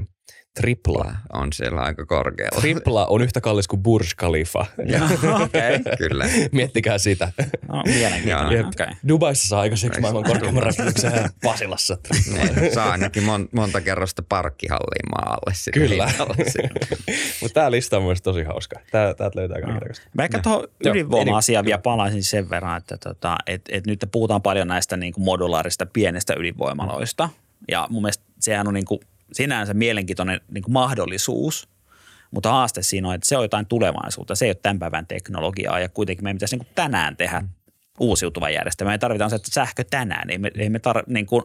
[0.57, 1.15] Tripla.
[1.33, 2.61] On siellä aika korkealla.
[2.61, 4.59] Tripla on yhtä kallis kuin Burj Khalifa.
[5.43, 6.25] Okei, okay, kyllä.
[6.51, 7.31] Miettikää sitä.
[7.67, 8.65] No, mielenkiintoinen.
[8.65, 8.87] Okay.
[9.07, 11.11] Dubaissa saa aikaiseksi maailman korkeimman rakennuksen
[11.43, 11.97] Pasilassa.
[12.33, 15.53] niin, saa ainakin mon, monta kerrosta parkkihalliin maalle.
[15.73, 16.11] Kyllä.
[17.41, 18.79] Mutta tämä lista on myös tosi hauska.
[18.91, 20.05] Tää, täältä löytää kaikenlaista.
[20.05, 20.11] No.
[20.13, 24.67] Mä ehkä tuohon ydinvoima-asiaan vielä palaisin sen verran, että tota, et, et nyt puhutaan paljon
[24.67, 27.29] näistä niin kuin modulaarista pienestä ydinvoimaloista.
[27.71, 28.99] Ja mun mielestä sehän on niin kuin
[29.31, 31.69] sinänsä mielenkiintoinen niin kuin mahdollisuus,
[32.31, 35.79] mutta haaste siinä on, että se on jotain tulevaisuutta, se ei ole tämän päivän teknologiaa
[35.79, 37.43] ja kuitenkin meidän pitäisi niin kuin tänään tehdä
[37.99, 38.91] uusiutuva järjestelmä.
[38.91, 41.43] Me tarvitaan se että sähkö tänään, ei me, ei me tar- niin kuin,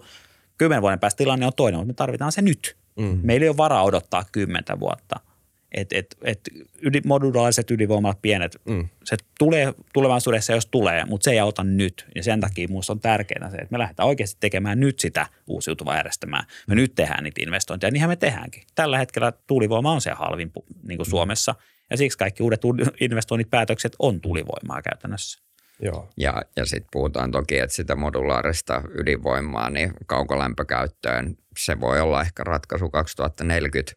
[0.59, 2.77] kymmenen vuoden päästä tilanne on toinen, mutta me tarvitaan se nyt.
[2.97, 3.21] Mm.
[3.23, 5.21] Meillä ei ole varaa odottaa kymmentä vuotta–
[5.75, 6.41] että et, et
[6.83, 8.89] yli, modulaaliset ydinvoimalat pienet, mm.
[9.05, 12.07] se tulee tulevaisuudessa, jos tulee, mutta se ei auta nyt.
[12.15, 15.97] Ja sen takia minusta on tärkeää se, että me lähdetään oikeasti tekemään nyt sitä uusiutuvaa
[15.97, 16.45] järjestelmää.
[16.67, 18.63] Me nyt tehdään niitä investointeja, niinhän me tehdäänkin.
[18.75, 20.53] Tällä hetkellä tuulivoima on se halvin
[20.83, 21.11] niin kuin mm.
[21.11, 21.55] Suomessa,
[21.91, 22.63] ja siksi kaikki uudet
[23.01, 25.43] investoinnit, päätökset on tulivoimaa käytännössä.
[25.83, 26.09] Joo.
[26.17, 32.45] Ja, ja sitten puhutaan toki, että sitä modulaarista ydinvoimaa niin kaukolämpökäyttöön, se voi olla ehkä
[32.45, 33.93] ratkaisu 2040,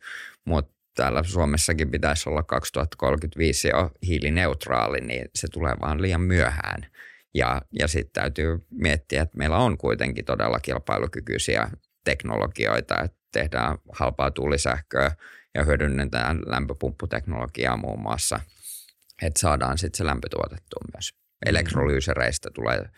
[0.46, 6.88] mutta täällä Suomessakin pitäisi olla 2035 jo hiilineutraali, niin se tulee vaan liian myöhään.
[7.34, 11.70] Ja, ja sitten täytyy miettiä, että meillä on kuitenkin todella kilpailukykyisiä
[12.04, 15.12] teknologioita, että tehdään halpaa tuulisähköä
[15.56, 18.40] ja hyödynnetään lämpöpumpputeknologiaa muun muassa,
[19.22, 21.14] että saadaan sitten se lämpö tuotettua myös.
[21.14, 21.50] Mm-hmm.
[21.50, 22.90] Elektrolyysereistä tulee,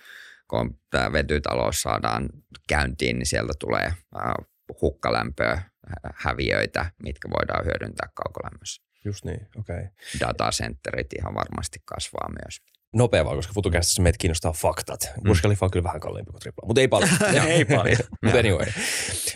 [0.47, 2.29] kun tämä vetytalous saadaan
[2.69, 3.93] käyntiin, niin sieltä tulee
[4.81, 5.61] hukkalämpöä
[6.15, 8.81] häviöitä, mitkä voidaan hyödyntää kaukolämmössä.
[9.05, 9.75] Just niin, okei.
[9.75, 9.87] Okay.
[10.19, 12.61] Datacenterit ihan varmasti kasvaa myös.
[12.93, 14.99] Nopea vaan, koska FutuCastissa meitä kiinnostaa faktat.
[15.15, 15.27] Mm.
[15.27, 17.09] Burj Khalifa on kyllä vähän kalliimpi kuin tripla, mutta ei paljon.
[17.47, 17.97] Ei paljon.
[18.23, 18.65] mutta anyway.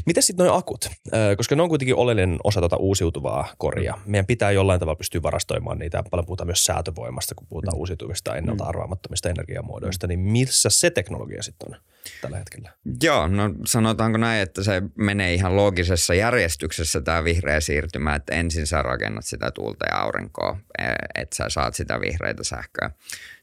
[0.05, 0.89] Miten sitten noin akut?
[1.37, 3.97] Koska ne on kuitenkin oleellinen osa tuota uusiutuvaa koria.
[4.05, 6.03] Meidän pitää jollain tavalla pystyä varastoimaan niitä.
[6.11, 10.07] Paljon puhutaan myös säätövoimasta, kun puhutaan uusiutuvista ennalta arvaamattomista energiamuodoista.
[10.07, 11.81] Niin missä se teknologia sitten on
[12.21, 12.71] tällä hetkellä?
[13.03, 18.67] Joo, no sanotaanko näin, että se menee ihan loogisessa järjestyksessä tämä vihreä siirtymä, että ensin
[18.67, 22.91] sä rakennat sitä tuulta ja aurinkoa, e- että sä saat sitä vihreitä sähköä.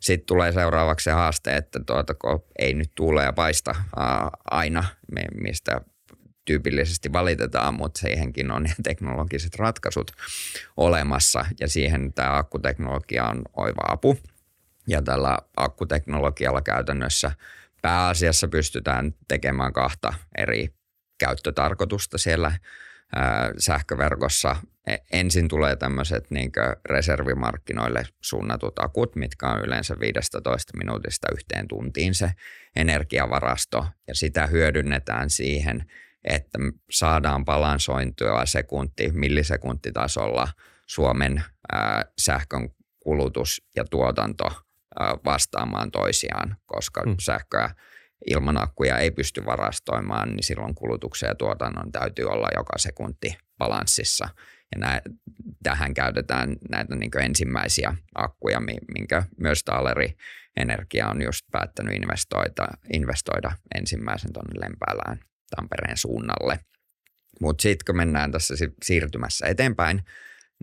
[0.01, 4.85] Sitten tulee seuraavaksi se haaste, että tuota, kun ei nyt tuule ja paista aa, aina,
[5.15, 5.81] mi- mistä
[6.45, 10.11] tyypillisesti valitetaan, mutta siihenkin on teknologiset ratkaisut
[10.77, 14.19] olemassa ja siihen tämä akkuteknologia on oiva apu.
[14.87, 17.33] Ja tällä akkuteknologialla käytännössä
[17.83, 20.69] pääasiassa pystytään tekemään kahta eri
[21.19, 22.53] käyttötarkoitusta siellä
[23.17, 24.57] ää, sähköverkossa.
[24.87, 26.53] E- Ensin tulee tämmöiset niin
[26.91, 32.31] reservimarkkinoille suunnatut akut, mitkä on yleensä 15 minuutista yhteen tuntiin se
[32.77, 35.85] energiavarasto, ja sitä hyödynnetään siihen,
[36.25, 36.59] että
[36.91, 40.49] saadaan balansointua sekunti, millisekuntitasolla
[40.87, 41.43] Suomen
[41.73, 42.69] ää, sähkön
[43.01, 44.45] kulutus ja tuotanto
[45.01, 47.17] ää, vastaamaan toisiaan, koska mm.
[47.21, 47.71] sähköä
[48.27, 54.29] ilman akkuja ei pysty varastoimaan, niin silloin kulutuksen ja tuotannon täytyy olla joka sekunti balanssissa.
[54.75, 55.03] Ja nä,
[55.63, 60.17] tähän käytetään näitä niin ensimmäisiä akkuja, mi- minkä myös Taaleri
[60.57, 65.21] Energia on just päättänyt investoida, investoida ensimmäisen tuonne Lempäälään
[65.57, 66.61] Tampereen suunnalle.
[67.41, 70.03] Mutta sitten kun mennään tässä si- siirtymässä eteenpäin,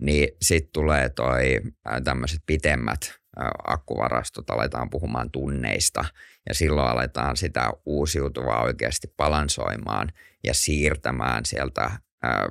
[0.02, 1.60] niin sitten tulee toi
[2.04, 3.18] tämmöiset pitemmät
[3.64, 6.04] akkuvarastot, aletaan puhumaan tunneista.
[6.48, 10.08] Ja silloin aletaan sitä uusiutuvaa oikeasti balansoimaan
[10.44, 11.90] ja siirtämään sieltä
[12.22, 12.48] ää,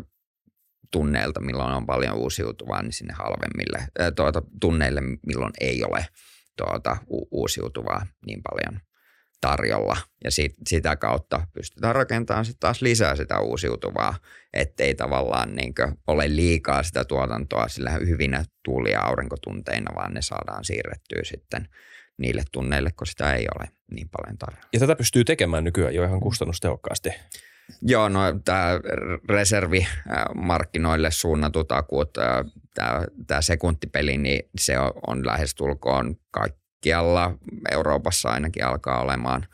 [0.92, 6.08] tunneilta, milloin on paljon uusiutuvaa, niin sinne halvemmille ää, tuota, tunneille, milloin ei ole
[6.58, 8.82] tuota, u- uusiutuvaa niin paljon
[9.46, 9.98] tarjolla.
[10.24, 14.16] Ja sit, sitä kautta pystytään rakentamaan sitten taas lisää sitä uusiutuvaa,
[14.54, 15.74] ettei tavallaan niin
[16.08, 21.68] ole liikaa sitä tuotantoa sillä hyvinä tuuli- ja aurinkotunteina, vaan ne saadaan siirrettyä sitten
[22.18, 24.68] niille tunneille, kun sitä ei ole niin paljon tarjolla.
[24.74, 27.10] Ja tätä pystyy tekemään nykyään jo ihan kustannustehokkaasti.
[27.82, 28.80] Joo, no tämä
[29.30, 32.14] reservimarkkinoille suunnatut akut,
[33.28, 36.16] tämä sekuntipeli, niin se on, on lähestulkoon
[36.86, 37.38] kaikkialla
[37.72, 39.46] Euroopassa ainakin alkaa olemaan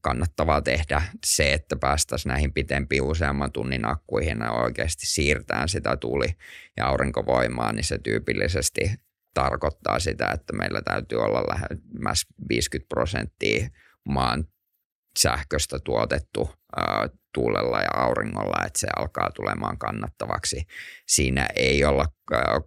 [0.00, 6.36] kannattavaa tehdä se, että päästäisiin näihin pitempiin useamman tunnin akkuihin ja oikeasti siirtää sitä tuuli-
[6.76, 8.90] ja aurinkovoimaa, niin se tyypillisesti
[9.34, 13.68] tarkoittaa sitä, että meillä täytyy olla lähemmäs 50 prosenttia
[14.08, 14.44] maan
[15.18, 16.50] sähköstä tuotettu
[17.34, 20.66] tuulella ja auringolla, että se alkaa tulemaan kannattavaksi.
[21.06, 22.06] Siinä ei olla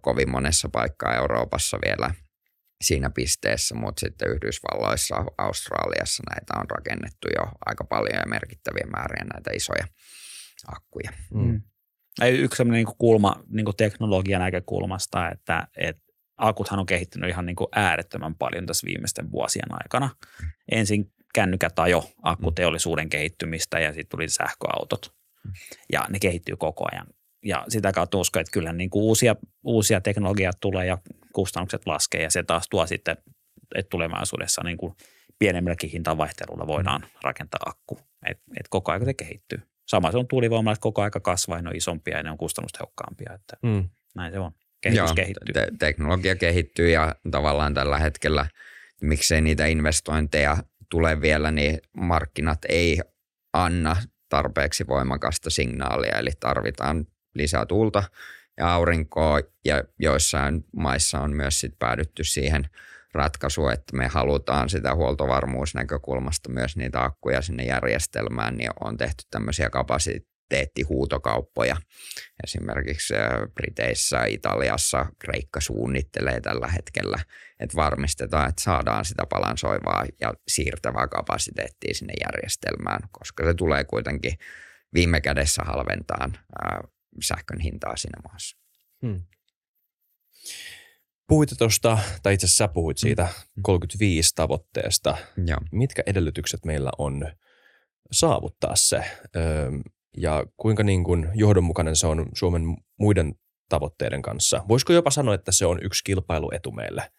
[0.00, 2.14] kovin monessa paikkaa Euroopassa vielä
[2.82, 9.24] siinä pisteessä, mutta sitten Yhdysvalloissa, Australiassa näitä on rakennettu jo aika paljon ja merkittäviä määriä
[9.32, 9.86] näitä isoja
[10.66, 11.10] akkuja.
[11.34, 11.62] Mm.
[12.22, 16.02] Ei yksi sellainen niin kulma niin teknologian näkökulmasta, että, että
[16.36, 20.10] akuthan on kehittynyt ihan niin kuin äärettömän paljon tässä viimeisten vuosien aikana.
[20.72, 25.14] Ensin kännykät ajo akkuteollisuuden kehittymistä ja sitten tuli sähköautot.
[25.92, 27.06] Ja ne kehittyy koko ajan.
[27.44, 30.98] Ja sitä kautta uskon, että kyllä niin kuin uusia, uusia teknologiat tulee ja
[31.32, 33.16] kustannukset laskee ja se taas tuo sitten,
[33.74, 34.94] että tulevaisuudessa niin kuin
[35.38, 38.00] pienemmälläkin hintavaihtelulla voidaan rakentaa akku.
[38.30, 39.62] Et, et koko ajan se kehittyy.
[39.88, 42.38] Sama se on tuulivoimalla, että koko aika kasvaa ja ne on isompia ja ne on
[42.38, 43.32] kustannustehokkaampia.
[43.34, 43.88] Että Mm.
[44.14, 44.52] näin se on.
[44.80, 45.52] Kehitys Joo, kehittyy.
[45.52, 48.46] Te- teknologia kehittyy ja tavallaan tällä hetkellä,
[49.00, 50.56] miksei niitä investointeja
[50.90, 53.00] tule vielä, niin markkinat ei
[53.52, 53.96] anna
[54.28, 58.02] tarpeeksi voimakasta signaalia, eli tarvitaan lisää tuulta
[58.56, 62.68] ja aurinkoa, ja joissain maissa on myös sit päädytty siihen
[63.14, 69.70] ratkaisuun, että me halutaan sitä huoltovarmuusnäkökulmasta myös niitä akkuja sinne järjestelmään, niin on tehty tämmöisiä
[69.70, 71.76] kapasiteettihuutokauppoja.
[72.44, 77.18] Esimerkiksi äh, Briteissä, Italiassa, Kreikka suunnittelee tällä hetkellä,
[77.60, 84.38] että varmistetaan, että saadaan sitä balansoivaa ja siirtävää kapasiteettia sinne järjestelmään, koska se tulee kuitenkin
[84.94, 86.78] viime kädessä halventaan äh,
[87.22, 88.56] sähkön hintaa siinä maassa.
[89.06, 89.22] Hmm.
[91.28, 93.28] Puhuit tuosta, tai itse asiassa sä puhuit siitä
[93.62, 95.16] 35 tavoitteesta.
[95.46, 95.58] Joo.
[95.72, 97.32] Mitkä edellytykset meillä on
[98.12, 99.04] saavuttaa se?
[100.16, 102.62] Ja kuinka niin kuin johdonmukainen se on Suomen
[102.98, 103.34] muiden
[103.68, 104.64] tavoitteiden kanssa?
[104.68, 107.10] Voisiko jopa sanoa, että se on yksi kilpailuetu meille?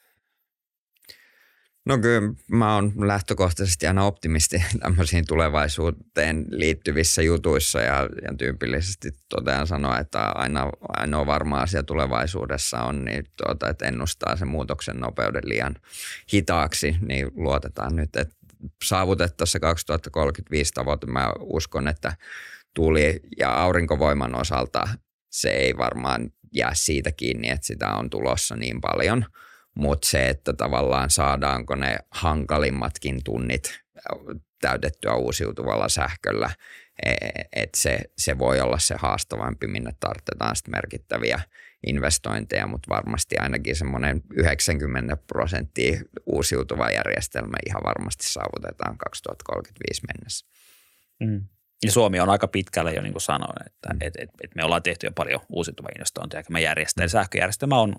[1.85, 9.67] No kyllä mä oon lähtökohtaisesti aina optimisti tämmöisiin tulevaisuuteen liittyvissä jutuissa ja, ja tyypillisesti totean
[9.67, 15.41] sanoa, että aina, ainoa varma asia tulevaisuudessa on, niin tuota, että ennustaa sen muutoksen nopeuden
[15.45, 15.75] liian
[16.33, 18.35] hitaaksi, niin luotetaan nyt, että
[18.83, 21.07] saavutettaessa 2035 tavoite.
[21.07, 22.15] Mä uskon, että
[22.73, 24.87] tuuli- ja aurinkovoiman osalta
[25.29, 29.25] se ei varmaan jää siitä kiinni, että sitä on tulossa niin paljon–
[29.75, 33.79] mutta se, että tavallaan saadaanko ne hankalimmatkin tunnit
[34.61, 36.49] täytettyä uusiutuvalla sähköllä,
[37.05, 37.13] e,
[37.55, 41.41] että se, se voi olla se haastavampi, minne tarvitaan sitten merkittäviä
[41.87, 50.45] investointeja, mutta varmasti ainakin semmoinen 90 prosenttia uusiutuva järjestelmä ihan varmasti saavutetaan 2035 mennessä.
[51.19, 51.47] Mm.
[51.83, 53.97] Ja Suomi on aika pitkällä jo, niin kuin sanoin, että mm.
[54.01, 56.43] et, et, et me ollaan tehty jo paljon uusiutuvia investointeja.
[56.49, 57.95] Me järjestelmä, sähköjärjestelmä on.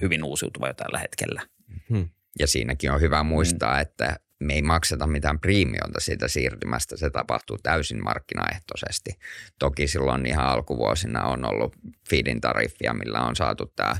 [0.00, 1.42] Hyvin uusiutuva jo tällä hetkellä.
[1.88, 2.08] Hmm.
[2.38, 3.82] Ja siinäkin on hyvä muistaa, hmm.
[3.82, 9.10] että me ei makseta mitään premiota siitä siirtymästä, se tapahtuu täysin markkinaehtoisesti.
[9.58, 11.76] Toki silloin ihan alkuvuosina on ollut
[12.10, 13.96] feedin tariffia, millä on saatu tämä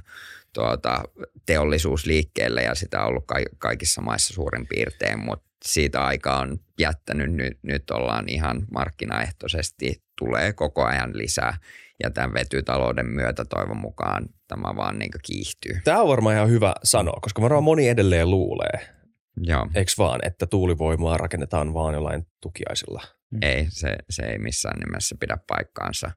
[0.52, 1.02] tuota,
[1.46, 6.60] teollisuus liikkeelle ja sitä on ollut ka- kaikissa maissa suurin piirtein, mutta siitä aika on
[6.78, 11.58] jättänyt, nyt, nyt ollaan ihan markkinaehtoisesti, tulee koko ajan lisää
[12.02, 15.80] ja tämän vetytalouden myötä toivon mukaan tämä vaan niin kiihtyy.
[15.84, 18.88] Tämä on varmaan ihan hyvä sanoa, koska varmaan moni edelleen luulee,
[19.36, 19.66] Joo.
[19.74, 23.02] eikö vaan, että tuulivoimaa rakennetaan vaan jollain tukiaisilla?
[23.30, 23.38] Mm.
[23.42, 26.10] Ei, se, se ei missään nimessä pidä paikkaansa.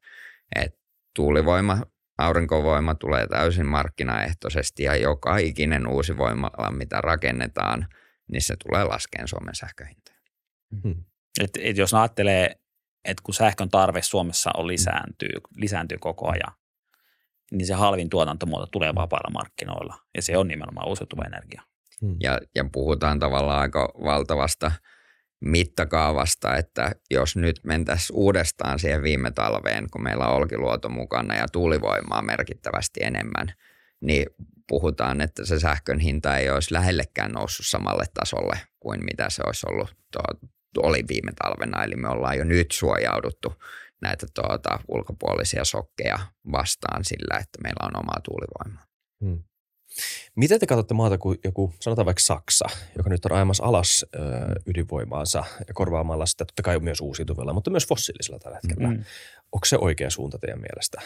[0.55, 0.75] Et
[1.15, 1.82] tuulivoima,
[2.17, 7.88] aurinkovoima tulee täysin markkinaehtoisesti ja joka ikinen uusi voimala, mitä rakennetaan,
[8.32, 10.17] niin se tulee laskeen Suomen sähköhintoja.
[10.84, 11.03] Hmm.
[11.41, 12.55] Et, et jos ajattelee
[13.05, 16.53] että kun sähkön tarve Suomessa on lisääntyy, lisääntyy koko ajan,
[17.51, 21.61] niin se halvin tuotantomuoto tulee vapailla markkinoilla ja se on nimenomaan uusiutuva energia.
[22.01, 22.15] Hmm.
[22.19, 24.71] Ja, ja puhutaan tavallaan aika valtavasta
[25.45, 31.45] mittakaavasta, että jos nyt mentäisiin uudestaan siihen viime talveen, kun meillä on Olkiluoto mukana ja
[31.51, 33.53] tuulivoimaa merkittävästi enemmän,
[34.01, 34.25] niin
[34.67, 39.67] puhutaan, että se sähkön hinta ei olisi lähellekään noussut samalle tasolle kuin mitä se olisi
[39.69, 39.95] ollut
[40.78, 43.53] oli viime talvena, eli me ollaan jo nyt suojauduttu
[44.01, 46.19] näitä tuota, ulkopuolisia sokkeja
[46.51, 48.86] vastaan sillä, että meillä on omaa tuulivoimaa.
[49.26, 49.43] Hmm.
[50.36, 52.65] Miten te katsotte maata kuin joku, sanotaan vaikka Saksa,
[52.97, 54.19] joka nyt on ajamassa alas ö,
[54.65, 58.89] ydinvoimaansa ja korvaamalla sitä totta kai myös uusiutuvilla, mutta myös fossiilisilla tällä hetkellä.
[58.89, 59.03] Mm.
[59.51, 61.01] Onko se oikea suunta teidän mielestä?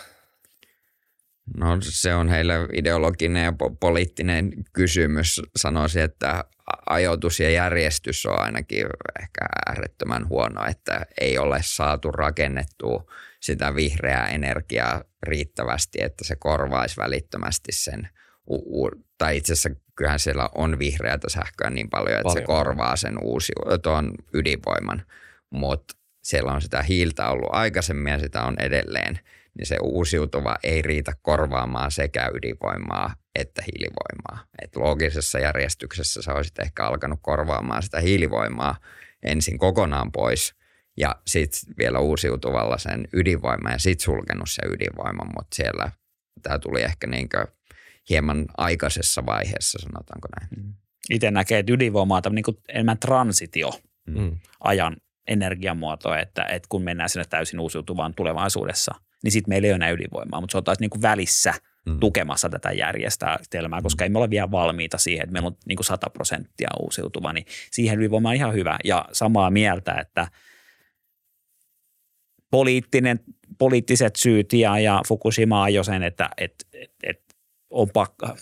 [1.57, 5.41] No se on heille ideologinen ja po- poliittinen kysymys.
[5.55, 6.45] Sanoisin, että
[6.89, 8.85] ajoitus ja järjestys on ainakin
[9.21, 16.97] ehkä äärettömän huono, että ei ole saatu rakennettua sitä vihreää energiaa riittävästi, että se korvaisi
[16.97, 18.09] välittömästi sen,
[18.49, 22.43] u- u- tai itse asiassa kyllähän siellä on vihreätä sähköä niin paljon, että paljon.
[22.43, 23.53] se korvaa sen uusi,
[23.83, 25.05] tuon ydinvoiman,
[25.49, 29.19] mutta siellä on sitä hiiltä ollut aikaisemmin ja sitä on edelleen–
[29.57, 34.47] niin se uusiutuva ei riitä korvaamaan sekä ydinvoimaa että hiilivoimaa.
[34.61, 38.75] Et loogisessa järjestyksessä sä olisit ehkä alkanut korvaamaan sitä hiilivoimaa
[39.23, 40.55] ensin kokonaan pois
[40.97, 45.91] ja sitten vielä uusiutuvalla sen ydinvoima ja sitten sulkenut se ydinvoima, mutta siellä
[46.41, 47.47] tämä tuli ehkä niinkö
[48.09, 50.65] hieman aikaisessa vaiheessa, sanotaanko näin.
[50.65, 50.73] Mm.
[51.09, 53.71] Itse näkee, että ydinvoima on niin enemmän transitio
[54.07, 54.37] mm.
[54.59, 54.97] ajan
[55.27, 58.95] energiamuoto, että, että kun mennään sinne täysin uusiutuvaan tulevaisuudessa–
[59.25, 61.53] niin sitten meillä ei ole enää ydinvoimaa, mutta se on taas niin kuin välissä
[61.85, 61.99] mm.
[61.99, 64.05] tukemassa tätä järjestelmää, koska mm.
[64.05, 67.45] ei me ole vielä valmiita siihen, että meillä on niin kuin 100 prosenttia uusiutuva, niin
[67.71, 68.77] siihen ydinvoima on ihan hyvä.
[68.83, 70.27] Ja samaa mieltä, että
[72.51, 73.19] poliittinen,
[73.57, 77.21] poliittiset syyt ja, ja Fukushima ajoi sen, että et, et, et
[77.69, 78.37] on pakka,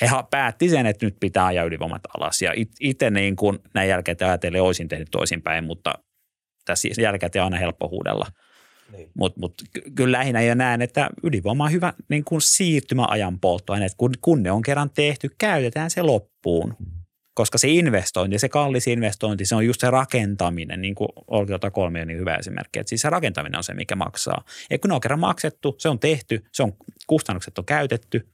[0.00, 2.42] he päätti sen, että nyt pitää ajaa ydinvoimat alas.
[2.42, 5.94] Ja itse niin kuin näin jälkeen ajatellen olisin tehnyt toisinpäin, mutta
[6.64, 8.26] tässä jälkeen on aina helppo huudella–
[8.92, 9.10] niin.
[9.14, 9.62] Mutta mut,
[9.94, 13.86] kyllä lähinnä jo näen, että ydinvoima on hyvä niin kuin siirtymäajan polttoaine.
[13.96, 16.76] Kun, kun ne on kerran tehty, käytetään se loppuun.
[16.78, 16.86] Mm.
[17.34, 22.00] Koska se investointi, se kallis investointi, se on just se rakentaminen, niin kuin Olkiota kolme
[22.00, 22.78] on niin hyvä esimerkki.
[22.78, 24.44] Että siis se rakentaminen on se, mikä maksaa.
[24.70, 26.72] Ja kun ne on kerran maksettu, se on tehty, se on,
[27.06, 28.28] kustannukset on käytetty,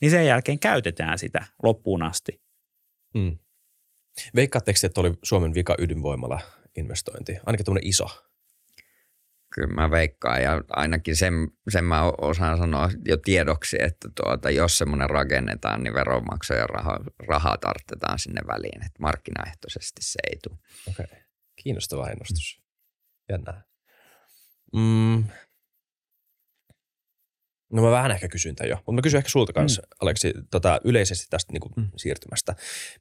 [0.00, 2.40] niin sen jälkeen käytetään sitä loppuun asti.
[3.18, 3.38] Hmm.
[4.34, 6.40] Veikkaatteko, että oli Suomen vika ydinvoimala
[6.76, 7.38] investointi?
[7.46, 8.31] Ainakin tuommoinen iso
[9.54, 11.34] Kyllä mä veikkaan ja ainakin sen,
[11.68, 16.98] sen mä osaan sanoa jo tiedoksi, että tuota, jos semmoinen rakennetaan, niin veronmaksajan raha,
[17.28, 20.58] rahaa tarttetaan sinne väliin, että markkinaehtoisesti se ei tule.
[20.88, 21.22] Okei, okay.
[21.56, 22.62] kiinnostava ennustus.
[23.28, 23.62] Jännää.
[24.72, 25.24] Mm.
[27.72, 29.96] No mä vähän ehkä kysyn tämän jo, mutta mä kysyn ehkä sulta kanssa, mm.
[30.00, 31.88] Aleksi, tota, yleisesti tästä niin kuin, mm.
[31.96, 32.54] siirtymästä.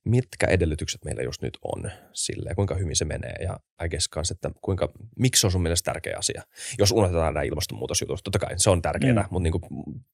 [0.03, 4.33] Mitkä edellytykset meillä just nyt on sille, kuinka hyvin se menee ja I guess kanssa,
[4.33, 6.43] että kuinka, miksi se on sun mielestä tärkeä asia?
[6.77, 9.27] Jos unohdetaan nämä ilmastonmuutosjutut, totta kai se on tärkeää, mm.
[9.31, 9.63] mutta niin kuin,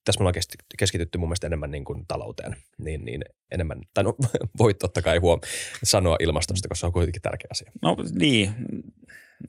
[0.05, 0.43] tässä me ollaan
[0.78, 4.16] keskitytty mun mielestä enemmän niin kuin talouteen, niin, niin enemmän, tai no
[4.60, 5.39] voit totta kai huom
[5.84, 7.72] sanoa ilmastosta, koska se on kuitenkin tärkeä asia.
[7.82, 8.51] No niin,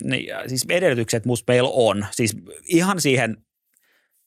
[0.04, 2.36] niin siis edellytykset musta meillä on, siis
[2.68, 3.36] ihan siihen–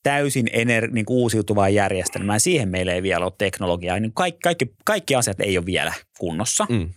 [0.03, 2.39] täysin ener, niin kuin uusiutuvaan järjestelmään.
[2.39, 3.99] Siihen meillä ei vielä ole teknologiaa.
[3.99, 6.89] Niin kaikki, kaikki, kaikki asiat ei ole vielä kunnossa, mm.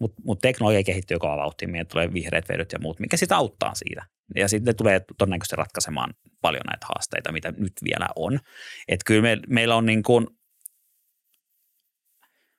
[0.00, 1.68] mutta mut teknologia kehittyy kova vauhtia.
[1.68, 4.06] Meidän tulee vihreät vedyt ja muut, mikä sitä auttaa siitä.
[4.34, 8.40] Ja sitten tulee todennäköisesti ratkaisemaan paljon näitä haasteita, mitä nyt vielä on.
[8.88, 10.26] Että kyllä me, meillä on niin kuin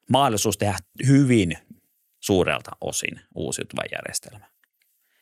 [0.09, 1.57] mahdollisuus tehdä hyvin
[2.19, 4.45] suurelta osin uusiutuva järjestelmä.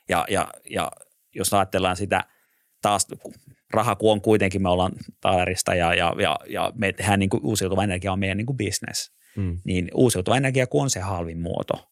[0.10, 0.91] Ja, ja, ja
[1.36, 2.24] jos ajatellaan sitä
[2.84, 3.08] taas
[3.74, 7.46] raha kun on kuitenkin, me ollaan Taalerista ja, ja, ja, ja me tehdään niin kuin
[7.46, 9.58] uusiutuva energia on meidän niin kuin business, mm.
[9.64, 11.90] niin uusiutuva energia kun on se halvin muoto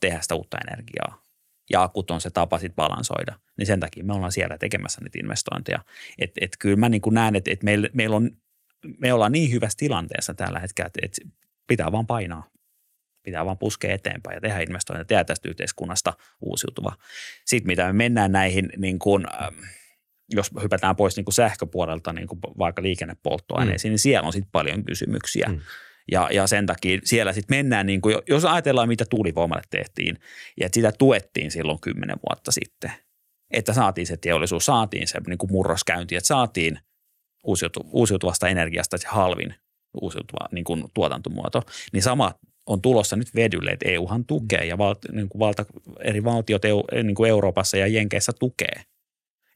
[0.00, 1.22] tehdä sitä uutta energiaa
[1.70, 5.18] ja akut on se tapa sitten balansoida, niin sen takia me ollaan siellä tekemässä niitä
[5.18, 5.84] investointeja.
[6.18, 8.30] Että et kyllä mä niin kuin näen, että et meillä, meil on,
[8.98, 11.32] me ollaan niin hyvässä tilanteessa tällä hetkellä, että et
[11.66, 12.44] pitää vaan painaa.
[13.22, 16.96] Pitää vaan puskea eteenpäin ja tehdä investointeja, tehdä tästä yhteiskunnasta uusiutuva.
[17.44, 19.48] Sitten mitä me mennään näihin niin kuin, äh,
[20.32, 23.92] jos hypätään pois niin kuin sähköpuolelta niin kuin vaikka liikennepolttoaineisiin, mm.
[23.92, 25.46] niin siellä on sitten paljon kysymyksiä.
[25.48, 25.60] Mm.
[26.12, 30.18] Ja, ja sen takia siellä sitten mennään, niin kuin, jos ajatellaan mitä tuulivoimalle tehtiin,
[30.60, 32.92] ja että sitä tuettiin silloin kymmenen vuotta sitten,
[33.50, 36.78] että saatiin se teollisuus, saatiin se niin kuin murroskäynti, että saatiin
[37.44, 39.54] uusiutu, uusiutuvasta energiasta se halvin
[40.00, 41.62] uusiutuva niin kuin tuotantomuoto,
[41.92, 42.34] niin sama
[42.66, 45.64] on tulossa nyt vedylle, että EUhan tukee ja val, niin kuin valta,
[46.00, 48.82] eri valtiot EU, niin kuin Euroopassa ja Jenkeissä tukee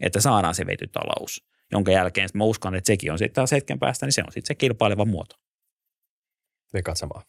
[0.00, 4.06] että saadaan se vetytalous, jonka jälkeen mä uskon, että sekin on sitten taas hetken päästä,
[4.06, 5.36] niin se on sitten se kilpaileva muoto.
[6.72, 7.22] Vekat samaa.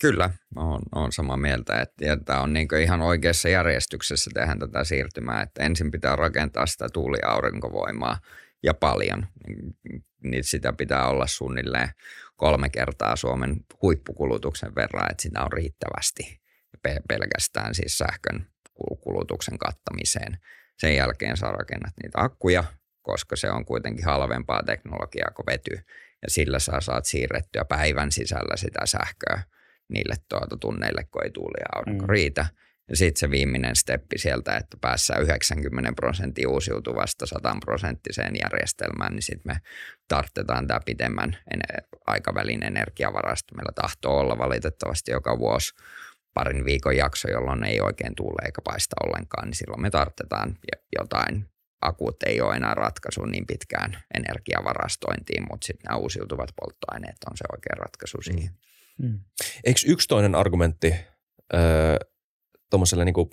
[0.00, 5.42] Kyllä, on, on samaa mieltä, että tämä on niin ihan oikeassa järjestyksessä tehdä tätä siirtymää,
[5.42, 8.18] että ensin pitää rakentaa sitä tuuli-aurinkovoimaa
[8.62, 9.26] ja paljon,
[10.22, 11.88] niin sitä pitää olla suunnilleen
[12.36, 16.40] kolme kertaa Suomen huippukulutuksen verran, että sitä on riittävästi
[17.08, 18.46] pelkästään siis sähkön
[19.00, 20.38] kulutuksen kattamiseen.
[20.78, 22.64] Sen jälkeen saa rakennat niitä akkuja,
[23.02, 25.74] koska se on kuitenkin halvempaa teknologiaa kuin vety.
[26.22, 29.42] Ja sillä saa saat siirrettyä päivän sisällä sitä sähköä
[29.88, 32.10] niille tuota tunneille, kun ei tuuli ja aurinko mm.
[32.10, 32.46] riitä.
[32.88, 39.22] Ja sitten se viimeinen steppi sieltä, että päässään 90 prosenttia uusiutuvasta 100 prosenttiseen järjestelmään, niin
[39.22, 39.60] sitten me
[40.08, 41.36] tarttetaan tämä pitemmän
[42.06, 43.54] aikavälin energiavarasto.
[43.54, 45.74] Meillä tahtoo olla valitettavasti joka vuosi
[46.38, 50.58] parin viikon jakso, jolloin ei oikein tuule eikä paista ollenkaan, niin silloin me tarvitaan
[50.98, 51.44] jotain.
[51.80, 57.44] Akut ei ole enää ratkaisu niin pitkään energiavarastointiin, mutta sitten nämä uusiutuvat polttoaineet on se
[57.52, 58.50] oikea ratkaisu siihen.
[58.98, 59.08] Mm.
[59.08, 59.20] Mm.
[59.64, 60.94] Eikö yksi toinen argumentti
[61.54, 61.96] öö,
[62.70, 63.30] tuommoiselle niin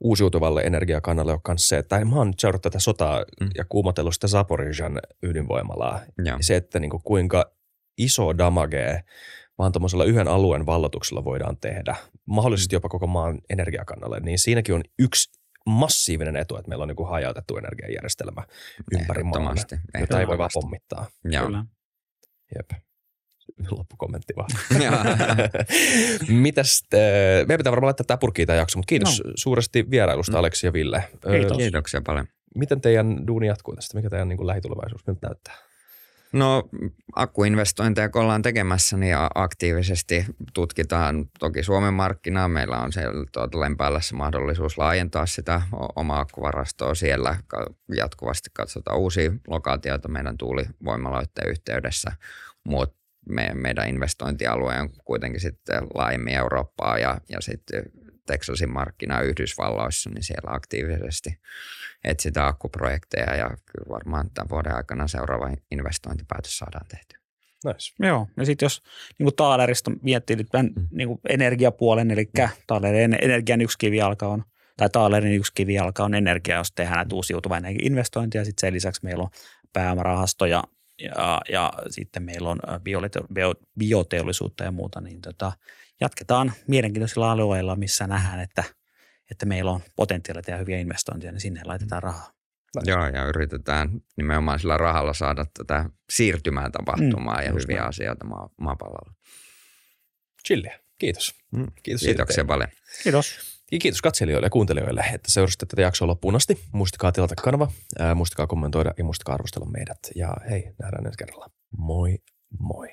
[0.00, 3.50] uusiutuvalle energiakannalle ole myös se, että mä oon nyt seurannut tätä sotaa mm.
[3.56, 6.00] ja kuumotellut sitä Zaporijan ydinvoimalaa.
[6.24, 6.38] Ja.
[6.40, 7.52] Se, että niin kuin kuinka
[7.98, 9.04] iso damage
[9.58, 11.96] vaan tuommoisella yhden alueen vallotuksella voidaan tehdä,
[12.26, 15.30] mahdollisesti jopa koko maan energiakannalle, niin siinäkin on yksi
[15.66, 18.42] massiivinen etu, että meillä on niin hajautettu energiajärjestelmä
[18.92, 19.56] ympäri maan,
[20.00, 21.06] jota ei voi vaan pommittaa.
[21.24, 21.46] Joo.
[21.46, 21.64] Kyllä.
[22.56, 22.82] Jep.
[23.70, 24.48] Loppukommentti vaan.
[26.42, 26.98] Mitäs, te,
[27.48, 29.32] meidän pitää varmaan laittaa tämä purkkiin tämä jakso, mutta kiitos no.
[29.36, 31.04] suuresti vierailusta Aleksi ja Ville.
[31.30, 31.56] Kiitos.
[31.56, 32.26] Kiitoksia paljon.
[32.54, 33.96] Miten teidän duuni jatkuu tästä?
[33.96, 35.54] Mikä teidän niin kuin lähitulevaisuus nyt näyttää?
[36.32, 36.68] No
[37.16, 40.24] akkuinvestointeja kun ollaan tekemässä, niin aktiivisesti
[40.54, 42.48] tutkitaan toki Suomen markkinaa.
[42.48, 45.62] Meillä on siellä tuota Lempäälässä mahdollisuus laajentaa sitä
[45.96, 47.36] omaa akkuvarastoa siellä.
[47.96, 52.12] Jatkuvasti katsotaan uusia lokaatioita meidän tuulivoimaloiden yhteydessä,
[52.64, 57.82] mutta me, meidän investointialue on kuitenkin sitten laajemmin Eurooppaa ja, ja sitten
[58.26, 61.30] Texasin markkina Yhdysvalloissa, niin siellä aktiivisesti
[62.04, 67.16] etsitään akkuprojekteja ja kyllä varmaan tämän vuoden aikana seuraava investointipäätös saadaan tehty.
[67.64, 67.94] Nice.
[68.06, 68.82] Joo, ja sitten jos
[69.18, 70.88] niin kuin Taalerista miettii nyt tämän mm.
[70.90, 72.48] niin kuin energiapuolen, eli mm.
[72.66, 74.44] Taalerin energian yksi kivijalka on,
[74.76, 78.44] tai Taalerin yksi kivijalka on energia, jos tehdään näitä uusiutuva investointeja.
[78.44, 79.30] Sitten sen lisäksi meillä on
[79.72, 80.62] pääomarahastoja
[80.98, 82.58] ja, ja sitten meillä on
[83.78, 85.52] bioteollisuutta ja muuta, niin tota,
[86.02, 88.64] jatketaan mielenkiintoisilla alueilla, missä nähdään, että,
[89.30, 92.32] että meillä on potentiaalia tehdä hyviä investointeja, niin sinne laitetaan rahaa.
[92.84, 97.88] Joo, ja yritetään nimenomaan sillä rahalla saada tätä siirtymää tapahtumaan mm, ja hyviä näin.
[97.88, 99.12] asioita maa, maapallolla.
[100.46, 100.80] Chilliä.
[100.98, 101.34] Kiitos.
[101.50, 102.68] Mm, kiitos siitä Kiitoksia paljon.
[103.02, 103.38] Kiitos.
[103.72, 106.64] Ja kiitos katselijoille ja kuuntelijoille, että seurasitte tätä jaksoa loppuun asti.
[106.72, 109.98] Muistakaa tilata kanava, ää, muistakaa kommentoida ja muistakaa arvostella meidät.
[110.14, 111.50] Ja hei, nähdään ensi kerralla.
[111.78, 112.18] Moi
[112.58, 112.88] moi.